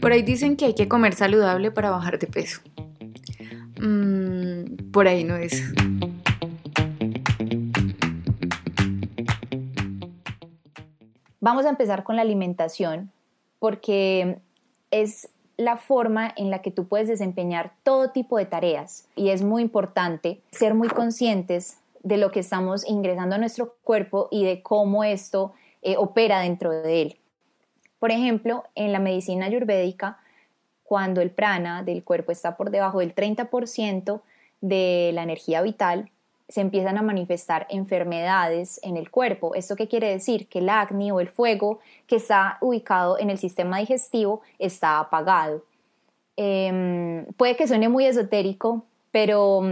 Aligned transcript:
Por 0.00 0.12
ahí 0.12 0.22
dicen 0.22 0.56
que 0.56 0.64
hay 0.64 0.74
que 0.74 0.88
comer 0.88 1.14
saludable 1.14 1.70
para 1.70 1.90
bajar 1.90 2.18
de 2.18 2.26
peso. 2.26 2.62
Mm, 3.80 4.90
por 4.90 5.08
ahí 5.08 5.24
no 5.24 5.36
es. 5.36 5.62
Vamos 11.40 11.66
a 11.66 11.70
empezar 11.70 12.02
con 12.02 12.16
la 12.16 12.22
alimentación 12.22 13.10
porque 13.58 14.38
es 14.90 15.28
la 15.58 15.76
forma 15.76 16.32
en 16.36 16.50
la 16.50 16.62
que 16.62 16.70
tú 16.70 16.88
puedes 16.88 17.08
desempeñar 17.08 17.72
todo 17.82 18.10
tipo 18.10 18.38
de 18.38 18.46
tareas 18.46 19.06
y 19.16 19.28
es 19.28 19.42
muy 19.42 19.60
importante 19.60 20.40
ser 20.50 20.74
muy 20.74 20.88
conscientes 20.88 21.78
de 22.02 22.16
lo 22.16 22.30
que 22.30 22.40
estamos 22.40 22.88
ingresando 22.88 23.34
a 23.34 23.38
nuestro 23.38 23.74
cuerpo 23.84 24.28
y 24.30 24.44
de 24.44 24.62
cómo 24.62 25.04
esto 25.04 25.52
eh, 25.82 25.96
opera 25.98 26.40
dentro 26.40 26.70
de 26.70 27.02
él. 27.02 27.19
Por 28.00 28.10
ejemplo, 28.10 28.64
en 28.74 28.92
la 28.92 28.98
medicina 28.98 29.46
ayurvédica, 29.46 30.18
cuando 30.82 31.20
el 31.20 31.30
prana 31.30 31.84
del 31.84 32.02
cuerpo 32.02 32.32
está 32.32 32.56
por 32.56 32.70
debajo 32.70 32.98
del 32.98 33.14
30% 33.14 34.22
de 34.60 35.12
la 35.14 35.22
energía 35.22 35.62
vital, 35.62 36.10
se 36.48 36.60
empiezan 36.60 36.98
a 36.98 37.02
manifestar 37.02 37.68
enfermedades 37.70 38.80
en 38.82 38.96
el 38.96 39.10
cuerpo. 39.10 39.54
¿Esto 39.54 39.76
qué 39.76 39.86
quiere 39.86 40.08
decir? 40.08 40.48
Que 40.48 40.58
el 40.58 40.68
acné 40.68 41.12
o 41.12 41.20
el 41.20 41.28
fuego 41.28 41.78
que 42.08 42.16
está 42.16 42.58
ubicado 42.60 43.18
en 43.20 43.30
el 43.30 43.38
sistema 43.38 43.78
digestivo 43.78 44.40
está 44.58 44.98
apagado. 44.98 45.62
Em, 46.36 47.24
puede 47.36 47.54
que 47.54 47.68
suene 47.68 47.88
muy 47.88 48.06
esotérico, 48.06 48.84
pero 49.12 49.70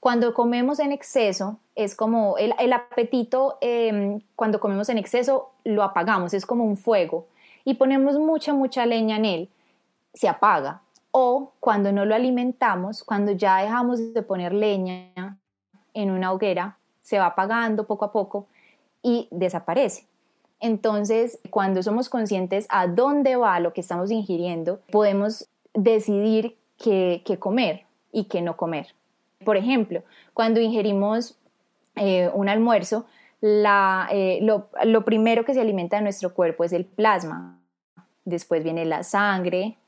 cuando 0.00 0.34
comemos 0.34 0.80
en 0.80 0.90
exceso, 0.90 1.58
es 1.76 1.94
como 1.94 2.36
el, 2.38 2.72
apetito, 2.72 3.58
em, 3.60 4.20
cuando 4.34 4.58
comemos 4.58 4.88
en 4.88 4.98
exceso, 4.98 5.50
lo 5.62 5.84
apagamos, 5.84 6.34
es 6.34 6.46
como 6.46 6.64
un 6.64 6.76
fuego. 6.76 7.26
Y 7.68 7.74
ponemos 7.74 8.18
mucha, 8.18 8.54
mucha 8.54 8.86
leña 8.86 9.16
en 9.16 9.26
él, 9.26 9.48
se 10.14 10.26
apaga. 10.26 10.80
O 11.10 11.52
cuando 11.60 11.92
no 11.92 12.06
lo 12.06 12.14
alimentamos, 12.14 13.04
cuando 13.04 13.32
ya 13.32 13.58
dejamos 13.58 14.14
de 14.14 14.22
poner 14.22 14.54
leña 14.54 15.36
en 15.92 16.10
una 16.10 16.32
hoguera, 16.32 16.78
se 17.02 17.18
va 17.18 17.26
apagando 17.26 17.86
poco 17.86 18.06
a 18.06 18.10
poco 18.10 18.46
y 19.02 19.28
desaparece. 19.30 20.06
Entonces, 20.60 21.40
cuando 21.50 21.82
somos 21.82 22.08
conscientes 22.08 22.66
a 22.70 22.86
dónde 22.86 23.36
va 23.36 23.60
lo 23.60 23.74
que 23.74 23.82
estamos 23.82 24.10
ingiriendo, 24.10 24.80
podemos 24.90 25.46
decidir 25.74 26.56
qué, 26.78 27.22
comer 27.38 27.84
y 28.12 28.24
qué 28.24 28.40
no 28.40 28.56
comer. 28.56 28.94
Por 29.44 29.58
ejemplo, 29.58 30.02
cuando 30.32 30.58
ingerimos 30.58 31.36
eh, 31.96 32.30
un 32.32 32.48
almuerzo, 32.48 33.04
eh, 33.42 34.38
lo, 34.40 34.70
lo 34.84 35.04
primero 35.04 35.44
que 35.44 35.52
se 35.52 35.60
alimenta 35.60 35.98
de 35.98 36.02
nuestro 36.02 36.32
cuerpo 36.32 36.64
es 36.64 36.72
el 36.72 36.86
plasma. 36.86 37.57
Después 38.28 38.62
viene 38.62 38.84
la 38.84 39.04
sangre, 39.04 39.78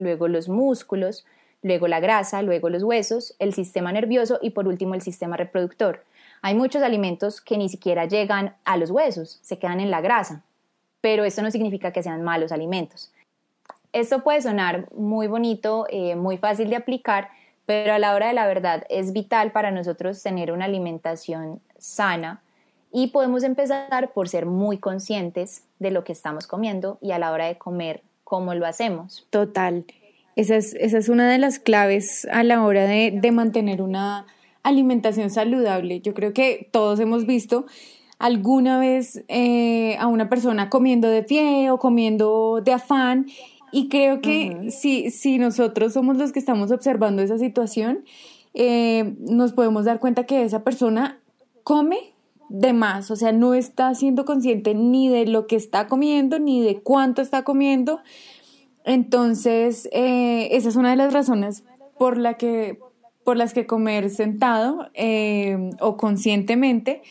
luego 0.00 0.26
los 0.26 0.48
músculos, 0.48 1.24
luego 1.62 1.86
la 1.86 2.00
grasa, 2.00 2.42
luego 2.42 2.68
los 2.68 2.82
huesos, 2.82 3.36
el 3.38 3.54
sistema 3.54 3.92
nervioso 3.92 4.40
y 4.42 4.50
por 4.50 4.66
último 4.66 4.94
el 4.94 5.02
sistema 5.02 5.36
reproductor. 5.36 6.02
Hay 6.42 6.56
muchos 6.56 6.82
alimentos 6.82 7.40
que 7.40 7.56
ni 7.56 7.68
siquiera 7.68 8.06
llegan 8.06 8.56
a 8.64 8.76
los 8.76 8.90
huesos, 8.90 9.38
se 9.42 9.60
quedan 9.60 9.78
en 9.78 9.92
la 9.92 10.00
grasa, 10.00 10.42
pero 11.00 11.22
esto 11.22 11.42
no 11.42 11.50
significa 11.52 11.92
que 11.92 12.02
sean 12.02 12.24
malos 12.24 12.50
alimentos. 12.50 13.12
Esto 13.92 14.24
puede 14.24 14.42
sonar 14.42 14.92
muy 14.92 15.28
bonito, 15.28 15.86
eh, 15.90 16.16
muy 16.16 16.38
fácil 16.38 16.70
de 16.70 16.76
aplicar, 16.76 17.28
pero 17.66 17.94
a 17.94 18.00
la 18.00 18.14
hora 18.16 18.26
de 18.26 18.32
la 18.32 18.48
verdad 18.48 18.84
es 18.88 19.12
vital 19.12 19.52
para 19.52 19.70
nosotros 19.70 20.20
tener 20.24 20.50
una 20.50 20.64
alimentación 20.64 21.60
sana 21.78 22.42
y 22.94 23.08
podemos 23.08 23.42
empezar 23.42 24.12
por 24.12 24.28
ser 24.28 24.46
muy 24.46 24.78
conscientes 24.78 25.64
de 25.80 25.90
lo 25.90 26.04
que 26.04 26.12
estamos 26.12 26.46
comiendo 26.46 26.96
y 27.02 27.10
a 27.10 27.18
la 27.18 27.32
hora 27.32 27.46
de 27.46 27.58
comer 27.58 28.02
cómo 28.22 28.54
lo 28.54 28.66
hacemos. 28.66 29.26
Total. 29.30 29.84
Esa 30.36 30.56
es, 30.56 31.08
una 31.08 31.28
de 31.28 31.38
las 31.38 31.58
claves 31.58 32.24
a 32.30 32.44
la 32.44 32.64
hora 32.64 32.86
de, 32.86 33.30
mantener 33.32 33.82
una 33.82 34.26
alimentación 34.62 35.30
saludable. 35.30 36.00
Yo 36.02 36.14
creo 36.14 36.32
que 36.32 36.68
todos 36.70 37.00
hemos 37.00 37.26
visto 37.26 37.66
alguna 38.20 38.78
vez 38.78 39.24
eh, 39.26 39.96
a 39.98 40.06
una 40.06 40.28
persona 40.28 40.70
comiendo 40.70 41.08
de 41.08 41.24
pie 41.24 41.72
o 41.72 41.80
comiendo 41.80 42.60
de 42.64 42.74
afán 42.74 43.26
y 43.72 43.88
creo 43.88 44.20
que 44.20 44.70
si, 44.70 45.10
si 45.10 45.38
nosotros 45.38 45.94
somos 45.94 46.16
los 46.16 46.30
que 46.30 46.38
estamos 46.38 46.70
observando 46.70 47.22
esa 47.22 47.38
situación, 47.38 48.04
eh, 48.54 49.16
nos 49.18 49.52
podemos 49.52 49.84
dar 49.84 49.98
cuenta 49.98 50.26
que 50.26 50.44
esa 50.44 50.62
persona 50.62 51.18
come 51.64 52.13
de 52.48 52.72
más, 52.72 53.10
o 53.10 53.16
sea, 53.16 53.32
no 53.32 53.54
está 53.54 53.94
siendo 53.94 54.24
consciente 54.24 54.74
ni 54.74 55.08
de 55.08 55.26
lo 55.26 55.46
que 55.46 55.56
está 55.56 55.86
comiendo, 55.86 56.38
ni 56.38 56.62
de 56.62 56.80
cuánto 56.82 57.22
está 57.22 57.42
comiendo, 57.42 58.00
entonces, 58.84 59.88
eh, 59.92 60.48
esa 60.52 60.68
es 60.68 60.76
una 60.76 60.90
de 60.90 60.96
las 60.96 61.12
razones 61.12 61.64
por, 61.98 62.18
la 62.18 62.34
que, 62.34 62.78
por 63.24 63.36
las 63.36 63.54
que 63.54 63.66
comer 63.66 64.10
sentado 64.10 64.90
eh, 64.92 65.70
o 65.80 65.96
conscientemente 65.96 67.02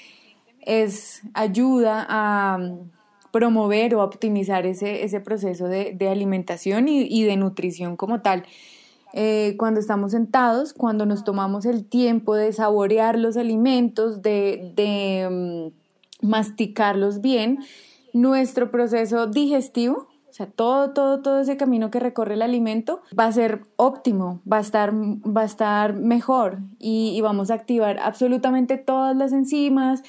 es 0.61 1.23
ayuda 1.33 2.05
a 2.07 2.57
um, 2.57 2.89
promover 3.31 3.95
o 3.95 4.03
optimizar 4.03 4.65
ese, 4.65 5.03
ese 5.03 5.19
proceso 5.19 5.67
de, 5.67 5.97
alimentación 6.09 6.87
y, 6.87 7.23
de 7.23 7.35
nutrición 7.35 7.97
como 7.97 8.21
tal. 8.21 8.45
Eh, 9.13 9.55
cuando 9.57 9.79
estamos 9.79 10.11
sentados, 10.11 10.73
cuando 10.73 11.05
nos 11.05 11.23
tomamos 11.23 11.65
el 11.65 11.85
tiempo 11.85 12.35
de 12.35 12.51
saborear 12.51 13.17
los 13.17 13.37
alimentos, 13.37 14.21
de, 14.21 15.27
um, 15.29 16.27
masticarlos 16.27 17.21
bien, 17.21 17.59
nuestro 18.13 18.71
proceso 18.71 19.27
digestivo 19.27 20.07
o 20.33 20.35
sea, 20.35 20.47
todo, 20.47 20.93
todo, 20.93 21.21
todo 21.21 21.41
ese 21.41 21.57
camino 21.57 21.91
que 21.91 21.99
recorre 21.99 22.33
el 22.33 22.41
alimento 22.41 23.03
va 23.17 23.27
a 23.27 23.31
ser 23.31 23.67
óptimo, 23.75 24.41
va 24.51 24.57
a 24.57 24.61
estar, 24.61 24.91
va 24.91 25.41
a 25.41 25.45
estar 25.45 25.93
mejor 25.93 26.57
y, 26.79 27.21
vamos 27.21 27.51
a 27.51 27.53
activar 27.53 27.99
absolutamente 27.99 28.79
todas 28.79 29.15
las 29.15 29.31
enzimas, 29.31 30.01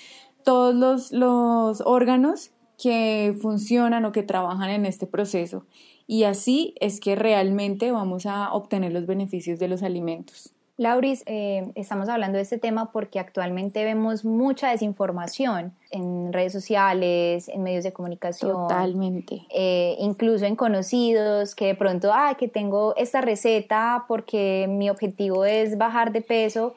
todos 0.43 0.75
los, 0.75 1.12
los 1.12 1.82
órganos 1.82 2.53
que 2.82 3.37
funcionan 3.43 4.06
o 4.06 4.12
que 4.12 4.22
trabajan 4.22 4.70
en 4.70 4.87
este 4.87 5.06
proceso. 5.06 5.66
Y 6.06 6.25
así 6.25 6.75
es 6.81 7.00
que 7.00 7.16
realmente 7.16 7.91
vamos 7.92 8.26
a 8.26 8.53
obtener 8.53 8.92
los 8.92 9.06
beneficios 9.06 9.59
de 9.59 9.69
los 9.69 9.82
alimentos. 9.82 10.54
Lauris, 10.76 11.22
eh, 11.26 11.70
estamos 11.76 12.09
hablando 12.09 12.37
de 12.37 12.42
este 12.42 12.59
tema 12.59 12.91
porque 12.91 13.20
actualmente 13.20 13.84
vemos 13.84 14.25
mucha 14.25 14.70
desinformación 14.70 15.72
en 15.93 16.32
redes 16.32 16.53
sociales, 16.53 17.48
en 17.48 17.62
medios 17.62 17.84
de 17.84 17.93
comunicación. 17.93 18.50
Totalmente. 18.50 19.47
Eh, 19.54 19.94
incluso 20.00 20.47
en 20.47 20.56
conocidos 20.56 21.54
que 21.54 21.66
de 21.66 21.75
pronto, 21.76 22.10
ah, 22.12 22.34
que 22.37 22.48
tengo 22.48 22.97
esta 22.97 23.20
receta 23.20 24.04
porque 24.09 24.66
mi 24.69 24.91
objetivo 24.91 25.44
es 25.44 25.78
bajar 25.78 26.10
de 26.10 26.22
peso. 26.22 26.75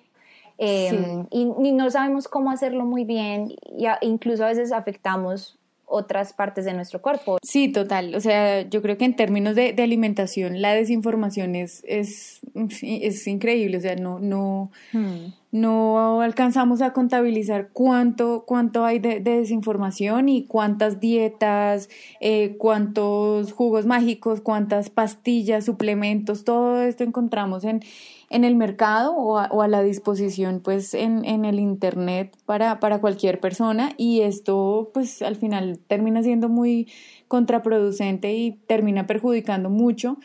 Eh, 0.59 1.25
y, 1.31 1.45
no 1.45 1.89
sabemos 1.89 2.27
cómo 2.27 2.49
hacerlo 2.49 2.83
muy 2.83 3.03
bien, 3.03 3.53
y 3.77 3.85
incluso 4.01 4.43
a 4.43 4.47
veces 4.47 4.71
afectamos 4.71 5.56
otras 5.87 6.33
partes 6.33 6.65
de 6.65 6.73
nuestro 6.73 7.01
cuerpo. 7.01 7.37
Sí, 7.41 7.71
total. 7.71 8.13
O 8.13 8.19
sea, 8.19 8.61
yo 8.61 8.81
creo 8.81 8.97
que 8.97 9.05
en 9.05 9.15
términos 9.15 9.55
de, 9.55 9.73
alimentación, 9.77 10.61
la 10.61 10.73
desinformación 10.73 11.55
es, 11.55 11.83
es, 11.87 12.41
es, 12.81 13.25
increíble. 13.25 13.77
O 13.77 13.81
sea, 13.81 13.95
no, 13.95 14.19
no, 14.19 14.71
hmm. 14.91 15.27
No 15.51 16.21
alcanzamos 16.21 16.81
a 16.81 16.93
contabilizar 16.93 17.69
cuánto, 17.73 18.43
cuánto 18.45 18.85
hay 18.85 18.99
de, 18.99 19.19
desinformación 19.19 20.29
y 20.29 20.45
cuántas 20.45 20.99
dietas, 20.99 21.89
eh, 22.19 22.55
cuántos 22.57 23.53
jugos 23.53 23.85
mágicos, 23.85 24.41
cuántas 24.41 24.89
pastillas, 24.89 25.65
suplementos, 25.65 26.43
todo 26.43 26.81
esto 26.81 27.03
encontramos 27.03 27.63
en 27.63 27.81
en 28.29 28.43
el 28.43 28.55
mercado 28.55 29.13
o 29.15 29.37
a, 29.39 29.67
la 29.67 29.81
disposición 29.81 30.59
pues 30.59 30.93
en, 30.93 31.23
el 31.45 31.59
internet 31.59 32.35
para, 32.45 32.79
para, 32.79 32.99
cualquier 32.99 33.39
persona 33.39 33.93
y 33.97 34.21
esto 34.21 34.91
pues 34.93 35.21
al 35.21 35.35
final 35.35 35.79
termina 35.87 36.23
siendo 36.23 36.49
muy 36.49 36.87
contraproducente 37.27 38.33
y 38.33 38.51
termina 38.67 39.07
perjudicando 39.07 39.69
mucho 39.69 40.17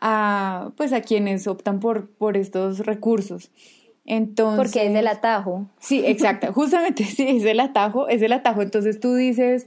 a 0.00 0.70
pues 0.76 0.92
a 0.92 1.02
quienes 1.02 1.46
optan 1.46 1.80
por, 1.80 2.08
por 2.10 2.36
estos 2.36 2.80
recursos. 2.80 3.50
Entonces, 4.04 4.58
Porque 4.58 4.86
es 4.86 4.94
el 4.94 5.06
atajo. 5.06 5.68
Sí, 5.78 6.02
exacto, 6.04 6.52
justamente 6.54 7.04
sí, 7.04 7.26
es 7.28 7.44
el 7.44 7.60
atajo, 7.60 8.08
es 8.08 8.22
el 8.22 8.32
atajo. 8.32 8.62
Entonces 8.62 9.00
tú 9.00 9.14
dices, 9.14 9.66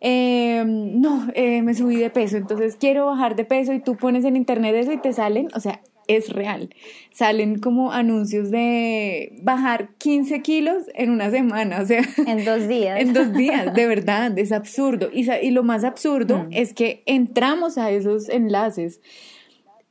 em, 0.00 1.00
no, 1.00 1.28
eh, 1.34 1.62
me 1.62 1.74
subí 1.74 1.96
de 1.96 2.10
peso, 2.10 2.36
entonces 2.36 2.76
quiero 2.76 3.06
bajar 3.06 3.36
de 3.36 3.44
peso 3.44 3.72
y 3.72 3.80
tú 3.80 3.96
pones 3.96 4.24
en 4.24 4.36
internet 4.36 4.74
eso 4.76 4.92
y 4.92 4.98
te 4.98 5.12
salen, 5.12 5.48
o 5.54 5.60
sea, 5.60 5.80
es 6.08 6.30
real. 6.30 6.70
Salen 7.12 7.58
como 7.58 7.92
anuncios 7.92 8.50
de 8.50 9.38
bajar 9.42 9.90
15 9.98 10.42
kilos 10.42 10.84
en 10.94 11.10
una 11.10 11.30
semana, 11.30 11.80
o 11.80 11.86
sea. 11.86 12.02
En 12.26 12.44
dos 12.44 12.68
días. 12.68 13.00
en 13.00 13.12
dos 13.12 13.32
días, 13.32 13.74
de 13.74 13.86
verdad, 13.86 14.36
es 14.38 14.52
absurdo. 14.52 15.10
Y, 15.12 15.30
y 15.30 15.50
lo 15.50 15.62
más 15.62 15.84
absurdo 15.84 16.44
mm. 16.44 16.48
es 16.52 16.74
que 16.74 17.02
entramos 17.06 17.78
a 17.78 17.90
esos 17.90 18.28
enlaces 18.28 19.00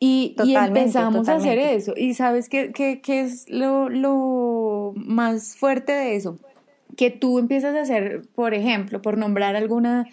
y, 0.03 0.35
empezamos 0.37 1.29
a 1.29 1.35
hacer 1.35 1.59
eso. 1.59 1.93
Y 1.95 2.15
sabes 2.15 2.49
qué, 2.49 2.71
qué, 2.71 3.01
qué 3.01 3.21
es 3.21 3.47
lo, 3.47 3.87
lo 3.87 4.93
más 4.95 5.55
fuerte 5.55 5.91
de 5.91 6.15
eso? 6.15 6.39
Que 6.97 7.11
tú 7.11 7.37
empiezas 7.37 7.75
a 7.75 7.81
hacer, 7.81 8.23
por 8.33 8.55
ejemplo, 8.55 9.03
por 9.03 9.19
nombrar 9.19 9.55
alguna 9.55 10.07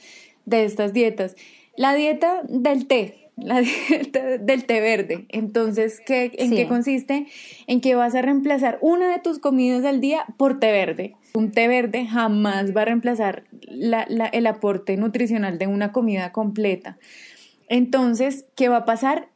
de 0.44 0.64
estas 0.67 0.93
dietas, 0.93 1.37
la 1.75 1.94
dieta 1.94 2.43
del 2.49 2.87
té 2.87 3.29
la 3.38 3.61
dieta 3.88 4.38
del 4.38 4.64
té 4.64 4.81
verde. 4.81 5.26
Entonces, 5.31 6.00
¿qué, 6.05 6.32
¿en 6.38 6.50
qué 6.50 6.69
consiste? 6.69 7.26
En 7.67 7.81
que 7.81 7.94
vas 7.94 8.14
a 8.14 8.20
reemplazar 8.23 8.79
una 8.82 9.11
de 9.11 9.20
tus 9.20 9.38
comidas 9.38 9.84
al 9.84 10.00
día 10.00 10.26
por 10.37 10.61
té 10.61 10.70
verde. 10.70 11.14
Un 11.34 11.52
té 11.52 11.69
verde 11.69 12.05
jamás 12.06 12.76
va 12.76 12.82
a 12.82 12.87
reemplazar 12.87 13.44
el 13.70 14.46
aporte 14.46 14.96
nutricional 14.96 15.58
de 15.58 15.67
una 15.67 15.93
comida 15.93 16.32
completa. 16.32 16.99
Entonces, 17.69 18.46
¿qué 18.55 18.69
va 18.69 18.79
a 18.79 18.84
pasar? 18.84 19.29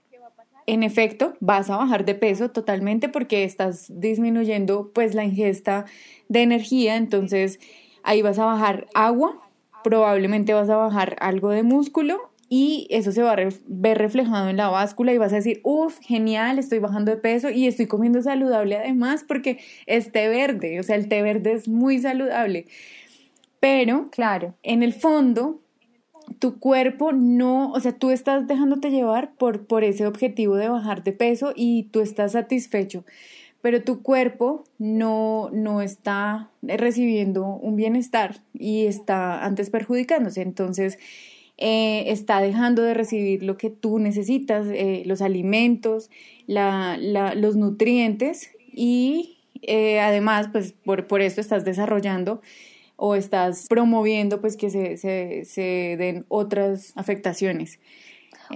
En 0.67 0.83
efecto, 0.83 1.35
vas 1.41 1.71
a 1.71 1.77
bajar 1.77 2.05
de 2.05 2.15
peso 2.15 2.51
totalmente 2.51 3.09
porque 3.09 3.45
estás 3.45 3.87
disminuyendo 3.89 4.91
pues 4.95 5.15
la 5.15 5.25
ingesta 5.25 5.87
de 6.29 6.43
energía, 6.43 6.97
entonces 6.97 7.59
ahí 8.03 8.23
vas 8.23 8.39
a 8.39 8.45
bajar 8.45 8.87
agua, 8.95 9.41
probablemente 9.83 10.55
vas 10.55 10.71
a 10.71 10.77
bajar 10.77 11.17
algo 11.21 11.51
de 11.51 11.63
músculo 11.63 12.31
y 12.49 12.87
eso 12.91 13.13
se 13.13 13.23
va 13.23 13.33
a 13.33 13.37
ver 13.37 13.99
reflejado 13.99 14.51
en 14.51 14.59
la 14.59 14.69
báscula 14.69 15.15
y 15.15 15.19
vas 15.19 15.33
a 15.33 15.37
decir, 15.37 15.61
uff, 15.65 15.99
genial, 16.03 16.59
estoy 16.59 16.81
bajando 16.81 17.11
de 17.11 17.17
peso 17.17 17.49
y 17.49 17.67
estoy 17.67 17.87
comiendo 17.87 18.21
saludable 18.21 18.77
además 18.77 19.25
porque 19.27 19.59
es 19.87 20.13
té 20.13 20.29
verde, 20.29 20.79
o 20.79 20.83
sea, 20.83 20.97
el 20.97 21.09
té 21.09 21.23
verde 21.23 21.53
es 21.55 21.67
muy 21.67 21.99
saludable. 21.99 22.67
Pero, 23.59 24.11
claro, 24.11 24.55
en 24.63 24.83
el 24.83 24.93
fondo, 24.93 25.62
tu 26.39 26.59
cuerpo 26.59 27.13
no, 27.13 27.73
o 27.73 27.81
sea, 27.81 27.93
tú 27.93 28.11
estás 28.11 28.47
dejándote 28.47 28.91
llevar 28.91 29.35
por, 29.35 29.67
por 29.67 29.85
ese 29.85 30.07
objetivo 30.07 30.57
de 30.57 30.69
bajar 30.69 31.03
de 31.05 31.13
peso 31.13 31.53
y 31.55 31.85
tú 31.85 32.01
estás 32.01 32.33
satisfecho, 32.33 33.05
pero 33.61 33.83
tu 33.83 34.03
cuerpo 34.03 34.65
no, 34.79 35.51
no 35.53 35.81
está 35.83 36.51
recibiendo 36.63 37.47
un 37.47 37.77
bienestar 37.77 38.41
y 38.55 38.87
está 38.87 39.45
antes 39.45 39.71
perjudicándose. 39.71 40.43
Entonces, 40.43 40.99
eh, 41.59 42.11
está 42.11 42.41
dejando 42.41 42.83
de 42.83 42.95
recibir 42.95 43.43
lo 43.45 43.57
que 43.57 43.71
tú 43.71 43.99
necesitas, 43.99 44.67
eh, 44.69 45.05
los 45.07 45.23
alimentos, 45.23 46.11
los 46.49 47.57
nutrientes 47.57 48.51
y 48.73 49.39
eh, 49.63 50.01
además, 50.01 50.49
pues 50.51 50.73
por, 50.73 51.07
por 51.07 51.21
esto 51.21 51.41
estás 51.41 51.65
desarrollando 51.65 52.43
o 53.05 53.17
estás 53.17 53.67
promoviendo 53.69 54.41
pues 54.41 54.57
que 54.57 54.71
se, 54.71 54.97
se, 54.97 55.45
se 55.45 55.97
den 55.99 56.25
otras 56.29 56.93
afectaciones. 56.95 57.81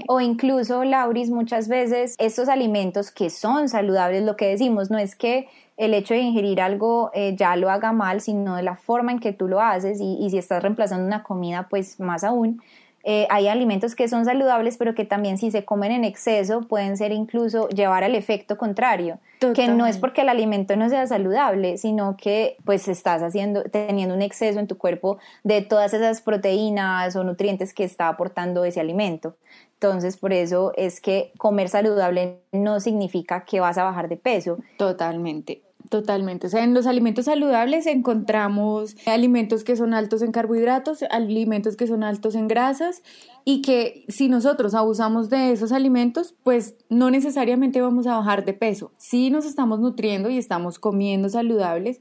O 0.07 0.21
incluso, 0.21 0.85
Lauris, 0.85 1.31
muchas 1.31 1.67
veces 1.67 2.15
estos 2.19 2.49
alimentos 2.49 3.11
que 3.11 3.29
son 3.29 3.69
saludables, 3.69 4.23
lo 4.23 4.37
que 4.37 4.47
decimos, 4.47 4.89
no 4.89 4.99
es 4.99 5.17
que 5.17 5.49
el 5.77 5.95
hecho 5.95 6.15
de 6.15 6.21
ingerir 6.21 6.61
algo 6.61 7.11
ya 7.35 7.57
lo 7.57 7.71
haga 7.71 7.91
mal, 7.91 8.21
sino 8.21 8.55
de 8.55 8.63
la 8.63 8.77
forma 8.77 9.11
en 9.11 9.19
que 9.19 9.33
tú 9.33 9.49
lo 9.49 9.61
haces 9.61 9.99
y 10.01 10.31
si 10.31 10.39
estás 10.39 10.63
reemplazando 10.63 11.05
una 11.05 11.25
comida, 11.25 11.67
pues 11.69 11.99
más 11.99 12.23
aún. 12.23 12.63
Eh, 13.09 13.29
hay 13.31 13.47
alimentos 13.47 13.95
que 13.95 14.09
son 14.09 14.25
saludables, 14.25 14.79
pero 14.79 14.97
que 14.97 15.05
también 15.05 15.39
si 15.39 15.53
se 15.53 15.65
comen 15.65 15.93
en 15.93 16.03
exceso 16.03 16.63
pueden 16.63 16.97
ser 16.97 17.13
incluso 17.13 17.69
llevar 17.69 18.03
al 18.03 18.17
efecto 18.17 18.59
contrario, 18.59 19.21
que 19.55 19.69
no 19.69 19.87
es 19.87 19.97
porque 19.97 20.23
el 20.23 20.29
alimento 20.29 20.75
no 20.75 20.89
sea 20.89 21.07
saludable, 21.07 21.79
sino 21.79 22.17
que 22.17 22.57
pues 22.65 22.89
estás 22.89 23.23
haciendo, 23.23 23.63
teniendo 23.63 24.13
un 24.13 24.23
exceso 24.23 24.59
en 24.59 24.67
tu 24.67 24.77
cuerpo 24.77 25.19
de 25.45 25.63
todas 25.63 25.95
esas 25.95 26.21
proteínas 26.21 27.15
o 27.15 27.23
nutrientes 27.23 27.73
que 27.73 27.85
está 27.85 28.09
aportando 28.09 28.65
ese 28.65 28.81
alimento. 28.81 29.37
Entonces, 29.75 30.17
por 30.17 30.33
eso 30.33 30.73
es 30.77 31.01
que 31.01 31.33
comer 31.39 31.69
saludable 31.69 32.41
no 32.51 32.81
significa 32.81 33.45
que 33.45 33.61
vas 33.61 33.79
a 33.79 33.85
bajar 33.85 34.09
de 34.09 34.17
peso. 34.17 34.59
Totalmente. 34.79 35.63
Totalmente. 35.91 36.49
O 36.49 36.51
sea, 36.51 36.65
en 36.65 36.75
los 36.75 36.87
alimentos 36.87 37.27
saludables 37.27 37.87
encontramos 37.87 38.97
alimentos 39.07 39.63
que 39.63 39.77
son 39.77 39.95
altos 39.95 40.23
en 40.23 40.33
carbohidratos, 40.33 41.05
alimentos 41.11 41.77
que 41.77 41.87
son 41.87 42.03
altos 42.03 42.35
en 42.35 42.49
grasas 42.49 43.03
y 43.45 43.63
que 43.63 44.05
si 44.09 44.29
nosotros 44.29 44.75
abusamos 44.75 45.31
de 45.31 45.53
esos 45.53 45.71
alimentos, 45.71 46.35
pues 46.43 46.75
no 46.89 47.11
necesariamente 47.11 47.81
vamos 47.81 48.07
a 48.07 48.17
bajar 48.17 48.45
de 48.45 48.55
peso. 48.55 48.93
Sí 48.97 49.31
nos 49.31 49.45
estamos 49.45 49.79
nutriendo 49.79 50.29
y 50.29 50.39
estamos 50.39 50.79
comiendo 50.79 51.29
saludables, 51.29 52.01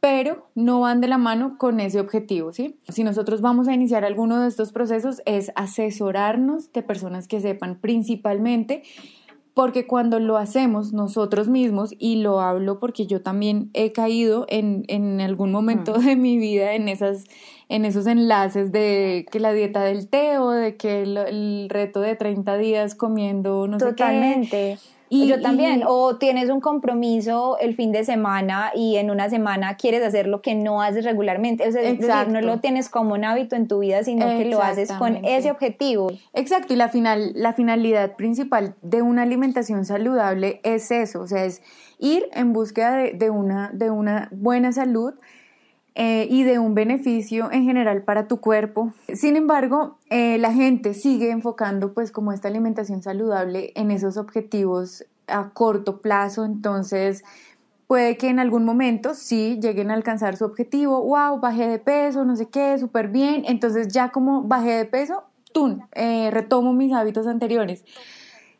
pero 0.00 0.50
no 0.54 0.80
van 0.80 1.00
de 1.00 1.08
la 1.08 1.18
mano 1.18 1.56
con 1.56 1.80
ese 1.80 2.00
objetivo, 2.00 2.52
¿sí? 2.52 2.78
Si 2.88 3.02
nosotros 3.02 3.40
vamos 3.40 3.66
a 3.66 3.74
iniciar 3.74 4.04
alguno 4.04 4.40
de 4.40 4.48
estos 4.48 4.72
procesos 4.72 5.22
es 5.24 5.52
asesorarnos 5.54 6.70
de 6.72 6.82
personas 6.82 7.28
que 7.28 7.40
sepan 7.40 7.80
principalmente 7.80 8.82
porque 9.56 9.86
cuando 9.86 10.20
lo 10.20 10.36
hacemos 10.36 10.92
nosotros 10.92 11.48
mismos, 11.48 11.94
y 11.98 12.16
lo 12.16 12.40
hablo 12.40 12.78
porque 12.78 13.06
yo 13.06 13.22
también 13.22 13.70
he 13.72 13.90
caído 13.90 14.44
en, 14.50 14.84
en 14.88 15.18
algún 15.22 15.50
momento 15.50 15.94
de 15.94 16.14
mi 16.14 16.36
vida 16.36 16.74
en, 16.74 16.90
esas, 16.90 17.24
en 17.70 17.86
esos 17.86 18.06
enlaces 18.06 18.70
de 18.70 19.24
que 19.32 19.40
la 19.40 19.54
dieta 19.54 19.82
del 19.82 20.10
té 20.10 20.36
o 20.36 20.50
de 20.50 20.76
que 20.76 21.00
el, 21.00 21.70
reto 21.70 22.02
de 22.02 22.16
30 22.16 22.58
días 22.58 22.94
comiendo 22.94 23.66
no 23.66 23.78
sé 23.78 23.86
qué. 23.86 23.90
Totalmente. 23.92 24.78
Y, 25.24 25.28
yo 25.28 25.40
también, 25.40 25.82
o 25.86 26.16
tienes 26.16 26.50
un 26.50 26.60
compromiso 26.60 27.58
el 27.58 27.74
fin 27.74 27.92
de 27.92 28.04
semana 28.04 28.70
y 28.74 28.96
en 28.96 29.10
una 29.10 29.28
semana 29.30 29.76
quieres 29.76 30.02
hacer 30.02 30.26
lo 30.26 30.42
que 30.42 30.54
no 30.54 30.82
haces 30.82 31.04
regularmente, 31.04 31.68
o 31.68 31.72
sea, 31.72 32.24
no 32.26 32.40
lo 32.40 32.60
tienes 32.60 32.88
como 32.88 33.14
un 33.14 33.24
hábito 33.24 33.56
en 33.56 33.68
tu 33.68 33.80
vida, 33.80 34.02
sino 34.04 34.26
que 34.26 34.44
lo 34.46 34.62
haces 34.62 34.92
con 34.92 35.24
ese 35.24 35.50
objetivo. 35.50 36.12
Exacto, 36.34 36.74
y 36.74 36.76
la, 36.76 36.88
final, 36.88 37.32
la 37.34 37.52
finalidad 37.52 38.16
principal 38.16 38.74
de 38.82 39.02
una 39.02 39.22
alimentación 39.22 39.84
saludable 39.84 40.60
es 40.62 40.90
eso, 40.90 41.20
o 41.20 41.26
sea, 41.26 41.44
es 41.44 41.62
ir 41.98 42.28
en 42.32 42.52
búsqueda 42.52 42.96
de, 43.12 43.30
una, 43.30 43.70
de 43.72 43.90
una 43.90 44.28
buena 44.32 44.72
salud, 44.72 45.14
eh, 45.98 46.28
y 46.30 46.42
de 46.42 46.58
un 46.58 46.74
beneficio 46.74 47.50
en 47.50 47.64
general 47.64 48.02
para 48.02 48.28
tu 48.28 48.38
cuerpo. 48.38 48.92
Sin 49.14 49.34
embargo, 49.34 49.96
eh, 50.10 50.36
la 50.36 50.52
gente 50.52 50.92
sigue 50.92 51.30
enfocando 51.30 51.94
pues 51.94 52.12
como 52.12 52.34
esta 52.34 52.48
alimentación 52.48 53.02
saludable 53.02 53.72
en 53.74 53.90
esos 53.90 54.18
objetivos 54.18 55.06
a 55.26 55.48
corto 55.54 56.02
plazo, 56.02 56.44
entonces 56.44 57.24
puede 57.86 58.18
que 58.18 58.28
en 58.28 58.40
algún 58.40 58.66
momento 58.66 59.14
sí 59.14 59.58
lleguen 59.62 59.90
a 59.90 59.94
alcanzar 59.94 60.36
su 60.36 60.44
objetivo, 60.44 61.02
wow, 61.02 61.40
bajé 61.40 61.66
de 61.66 61.78
peso, 61.78 62.26
no 62.26 62.36
sé 62.36 62.50
qué, 62.50 62.76
súper 62.76 63.08
bien, 63.08 63.44
entonces 63.46 63.88
ya 63.88 64.10
como 64.10 64.42
bajé 64.42 64.72
de 64.72 64.84
peso, 64.84 65.24
¡tum! 65.54 65.80
Eh, 65.92 66.30
retomo 66.30 66.74
mis 66.74 66.92
hábitos 66.92 67.26
anteriores. 67.26 67.86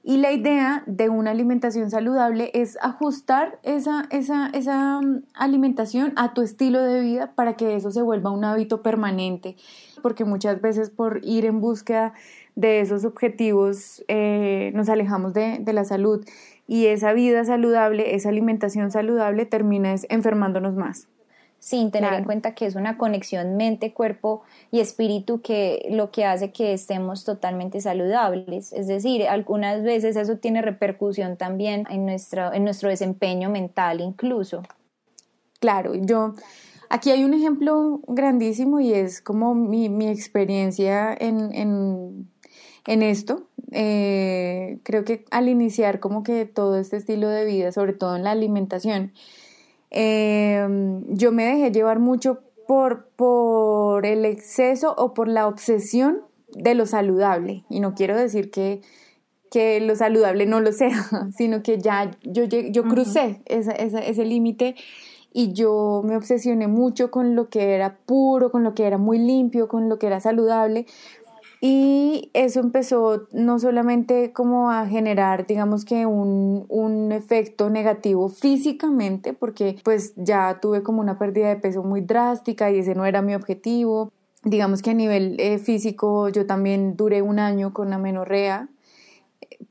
Y 0.09 0.19
la 0.19 0.31
idea 0.31 0.85
de 0.87 1.09
una 1.09 1.33
alimentación 1.33 1.91
saludable 1.91 2.53
es 2.55 2.79
ajustar 2.81 3.59
esa, 3.65 4.07
esa, 4.11 4.51
esa 4.53 5.01
mm, 5.01 5.25
alimentación 5.35 6.13
a 6.15 6.33
tu 6.33 6.43
estilo 6.43 6.81
de 6.81 7.01
vida 7.01 7.33
para 7.35 7.57
que 7.57 7.75
eso 7.75 7.91
se 7.91 8.03
vuelva 8.03 8.31
un 8.31 8.45
hábito 8.45 8.83
permanente. 8.83 9.57
Porque 10.03 10.25
muchas 10.25 10.61
veces 10.61 10.91
por 10.91 11.25
ir 11.25 11.45
en 11.45 11.61
búsqueda 11.61 12.13
de 12.55 12.83
esos 12.83 13.05
objetivos 13.05 14.05
eh, 14.07 14.71
nos 14.77 14.89
alejamos 14.89 15.35
de, 15.35 15.59
de 15.59 15.73
la 15.73 15.85
salud. 15.85 16.25
Y 16.69 16.87
esa 16.87 17.13
vida 17.13 17.45
saludable, 17.45 18.15
esa 18.15 18.29
alimentación 18.29 18.93
saludable 18.93 19.45
termina 19.45 19.93
enfermándonos 20.09 20.77
más 20.77 21.09
sin 21.59 21.91
tener 21.91 22.13
en 22.15 22.25
cuenta 22.25 22.55
que 22.55 22.67
es 22.67 22.75
una 22.75 22.97
conexión 22.97 23.57
mente, 23.57 23.93
cuerpo 23.93 24.43
y 24.71 24.81
espíritu 24.81 25.41
que 25.41 25.89
lo 25.91 26.11
que 26.11 26.25
hace 26.25 26.53
que 26.53 26.73
estemos 26.73 27.25
totalmente 27.25 27.81
saludables. 27.81 28.73
Es 28.73 28.87
decir, 28.87 29.27
algunas 29.27 29.83
veces 29.83 30.17
eso 30.17 30.37
tiene 30.39 30.63
repercusión 30.63 31.37
también 31.37 31.85
en 31.91 32.07
nuestro, 32.07 32.53
en 32.53 32.65
nuestro 32.65 32.89
desempeño 32.89 33.51
mental 33.51 34.01
incluso. 34.01 34.63
Claro, 35.59 35.95
yo 35.95 36.35
aquí 36.89 37.11
hay 37.11 37.25
un 37.25 37.35
ejemplo 37.35 38.01
grandísimo 38.07 38.81
y 38.81 38.93
es 38.93 39.21
como 39.21 39.55
mi, 39.55 39.89
mi 39.89 40.09
experiencia 40.09 41.17
en, 41.19 41.53
en, 41.55 42.31
en 42.87 43.03
esto. 43.03 43.49
Eh, 43.73 44.79
creo 44.85 45.05
que 45.05 45.25
al 45.31 45.49
iniciar 45.49 45.99
como 45.99 46.23
que 46.23 46.45
todo 46.45 46.79
este 46.79 46.97
estilo 46.97 47.29
de 47.29 47.45
vida, 47.45 47.73
sobre 47.73 47.93
todo 47.93 48.15
en 48.15 48.25
la 48.25 48.31
alimentación, 48.31 49.13
Em, 49.99 51.05
yo 51.09 51.33
me 51.33 51.47
dejé 51.47 51.73
llevar 51.73 52.01
mucho 52.01 52.41
por, 52.69 53.09
por 53.17 54.05
el 54.05 54.27
exceso 54.27 54.95
o 54.99 55.15
por 55.15 55.27
la 55.27 55.49
obsesión 55.49 56.21
de 56.53 56.75
lo 56.75 56.85
saludable. 56.85 57.65
Y 57.71 57.81
no 57.81 57.95
quiero 57.95 58.15
decir 58.15 58.51
que, 58.51 58.83
que 59.51 59.81
lo 59.81 59.97
saludable 59.97 60.45
no 60.45 60.61
lo 60.61 60.73
sea, 60.81 61.03
sino 61.35 61.63
que 61.63 61.79
ya 61.79 62.11
yo, 62.25 62.45
yo 62.45 62.85
crucé 62.85 63.41
ese 63.47 64.25
límite 64.27 64.75
y 65.33 65.55
yo 65.55 66.03
me 66.05 66.15
obsesioné 66.15 66.67
mucho 66.67 67.11
con 67.11 67.35
lo 67.35 67.49
que 67.49 67.75
era 67.75 67.97
puro, 68.05 68.51
con 68.51 68.65
lo 68.65 68.75
que 68.75 68.87
era 68.87 68.99
muy 68.99 69.19
limpio, 69.19 69.67
con 69.67 69.89
lo 69.89 69.99
que 69.99 70.09
era 70.09 70.21
saludable, 70.21 70.85
y 71.69 72.31
eso 72.33 72.61
empezó 72.61 73.27
no 73.33 73.59
solamente 73.59 74.33
como 74.33 74.71
a 74.71 74.87
generar, 74.87 75.49
digamos 75.49 75.85
que 75.85 76.07
un, 76.07 76.65
un, 76.69 77.11
efecto 77.11 77.71
negativo 77.71 78.29
físicamente, 78.29 79.33
porque 79.33 79.77
pues 79.83 80.13
ya 80.15 80.61
tuve 80.63 80.85
como 80.85 81.01
una 81.01 81.19
pérdida 81.19 81.49
de 81.49 81.57
peso 81.57 81.83
muy 81.83 82.03
drástica 82.03 82.71
y 82.71 82.79
ese 82.79 82.95
no 82.95 83.05
era 83.05 83.21
mi 83.21 83.35
objetivo. 83.35 84.13
Digamos 84.45 84.81
que 84.81 84.91
a 84.91 84.95
nivel 84.95 85.35
eh, 85.41 85.59
físico 85.59 86.29
yo 86.29 86.47
también 86.47 86.97
duré 86.97 87.21
un 87.21 87.41
año 87.41 87.75
con 87.75 87.93
amenorrea 87.93 88.69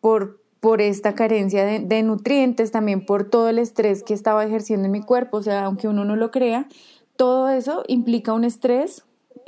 por, 0.01 0.41
por 0.59 0.81
esta 0.81 1.15
carencia 1.15 1.63
de, 1.63 1.79
de 1.79 2.03
nutrientes, 2.03 2.71
también 2.71 3.05
por 3.05 3.29
todo 3.29 3.47
el 3.47 3.57
estrés 3.57 4.03
que 4.03 4.13
estaba 4.13 4.43
ejerciendo 4.43 4.87
en 4.87 4.91
mi 4.91 5.01
cuerpo, 5.01 5.37
o 5.37 5.43
sea, 5.43 5.63
aunque 5.63 5.87
uno 5.87 6.03
no 6.03 6.17
lo 6.17 6.29
crea, 6.29 6.67
todo 7.15 7.47
eso 7.47 7.83
implica 7.87 8.33
un 8.33 8.43
estrés 8.43 9.05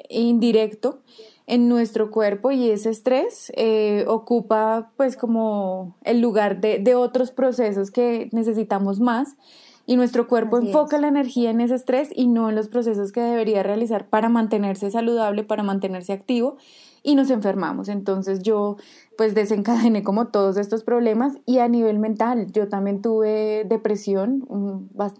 indirecto 0.07 1.01
en 1.47 1.69
nuestro 1.69 2.11
cuerpo 2.11 2.51
y 2.51 2.69
ese 2.69 2.89
estrés 2.89 3.51
eh, 3.55 4.03
ocupa 4.07 4.91
pues 4.97 5.15
como 5.15 5.95
el 6.03 6.19
lugar 6.19 6.59
de, 6.59 6.79
de, 6.79 6.93
otros 6.93 7.31
procesos 7.31 7.89
que 7.89 8.29
necesitamos 8.33 8.99
más 8.99 9.37
y 9.85 9.95
nuestro 9.95 10.27
cuerpo 10.27 10.57
enfoca 10.57 10.99
la 10.99 11.07
energía 11.07 11.49
en 11.49 11.61
ese 11.61 11.75
estrés 11.75 12.09
y 12.13 12.27
no 12.27 12.49
en 12.49 12.55
los 12.55 12.67
procesos 12.67 13.13
que 13.13 13.21
debería 13.21 13.63
realizar 13.63 14.09
para 14.09 14.27
mantenerse 14.27 14.91
saludable, 14.91 15.45
para 15.45 15.63
mantenerse 15.63 16.11
activo 16.11 16.57
y 17.01 17.15
nos 17.15 17.29
enfermamos. 17.29 17.87
Entonces 17.87 18.43
yo 18.43 18.75
pues 19.17 19.33
desencadené 19.33 20.03
como 20.03 20.27
todos 20.27 20.57
estos 20.57 20.83
problemas 20.83 21.37
y 21.45 21.59
a 21.59 21.69
nivel 21.69 21.99
mental 21.99 22.51
yo 22.51 22.67
también 22.67 23.01
tuve 23.01 23.63
depresión, 23.63 24.45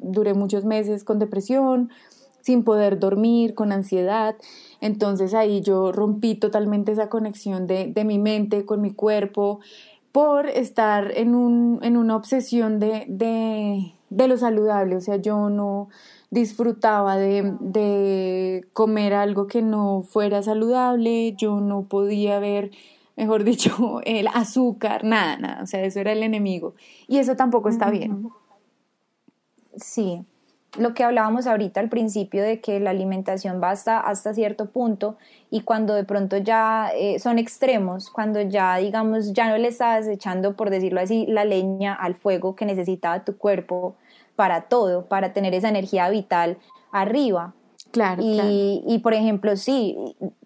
duré 0.02 0.34
muchos 0.34 0.66
meses 0.66 1.06
con 1.06 1.18
depresión, 1.18 1.90
sin 2.42 2.66
poder 2.66 3.00
dormir, 3.00 3.56
con 3.56 3.72
ansiedad. 3.72 4.36
Entonces 4.82 5.34
ahí 5.34 5.62
yo 5.62 5.92
rompí 5.92 6.36
totalmente 6.36 6.92
esa 6.92 7.10
conexión 7.10 7.68
de, 7.68 7.88
de 7.88 8.04
mi 8.06 8.20
mente 8.20 8.66
con 8.66 8.82
mi 8.82 8.92
cuerpo 8.92 9.60
por 10.12 10.48
estar 10.48 11.12
en, 11.16 11.36
un, 11.36 11.80
en 11.84 11.98
una 11.98 12.16
obsesión 12.16 12.80
de, 12.80 13.06
de, 13.08 13.94
de, 14.10 14.28
lo 14.28 14.38
saludable. 14.38 14.96
O 14.96 15.02
sea, 15.02 15.18
yo 15.18 15.50
no 15.50 15.90
disfrutaba 16.32 17.18
de, 17.18 17.56
de 17.60 18.66
comer 18.74 19.14
algo 19.14 19.48
que 19.48 19.62
no 19.62 20.04
fuera 20.04 20.42
saludable, 20.44 21.34
yo 21.38 21.60
no 21.62 21.84
podía 21.84 22.40
ver 22.40 22.72
mejor 23.18 23.44
dicho, 23.44 24.00
el 24.06 24.28
azúcar, 24.28 25.04
nada, 25.04 25.38
nada, 25.38 25.64
o 25.64 25.66
sea, 25.66 25.84
eso 25.84 26.00
era 26.00 26.14
el 26.14 26.24
enemigo. 26.24 26.76
Y 27.08 27.18
eso 27.18 27.36
tampoco 27.36 27.68
está 27.68 27.90
bien. 27.90 28.30
Sí, 29.76 30.24
lo 30.78 30.94
que 30.94 31.04
hablábamos 31.04 31.48
ahorita 31.48 31.80
al 31.80 31.90
principio 31.90 32.44
de 32.44 32.60
que 32.60 32.80
la 32.80 32.90
alimentación 32.90 33.62
va 33.62 33.72
hasta, 33.72 34.00
hasta 34.00 34.34
cierto 34.34 34.66
punto 34.68 35.18
y 35.50 35.62
cuando 35.62 35.94
de 35.94 36.04
pronto 36.04 36.38
ya 36.38 36.92
eh, 36.96 37.20
son 37.20 37.40
extremos, 37.40 38.10
cuando 38.10 38.42
ya 38.42 38.78
digamos 38.78 39.34
ya 39.34 39.50
no 39.50 39.58
le 39.58 39.70
estás 39.70 40.08
echando, 40.08 40.56
por 40.56 40.70
decirlo 40.70 41.00
así, 41.00 41.26
la 41.28 41.46
leña 41.46 41.94
al 41.94 42.16
fuego 42.16 42.56
que 42.56 42.66
necesitaba 42.66 43.24
tu 43.24 43.38
cuerpo 43.38 43.96
para 44.36 44.64
todo, 44.64 45.06
para 45.06 45.34
tener 45.34 45.54
esa 45.54 45.70
energía 45.70 46.10
vital 46.10 46.58
arriba. 46.92 47.54
Claro. 47.92 48.22
Y, 48.22 48.84
y 48.86 49.00
por 49.00 49.14
ejemplo, 49.14 49.56
sí, 49.56 49.98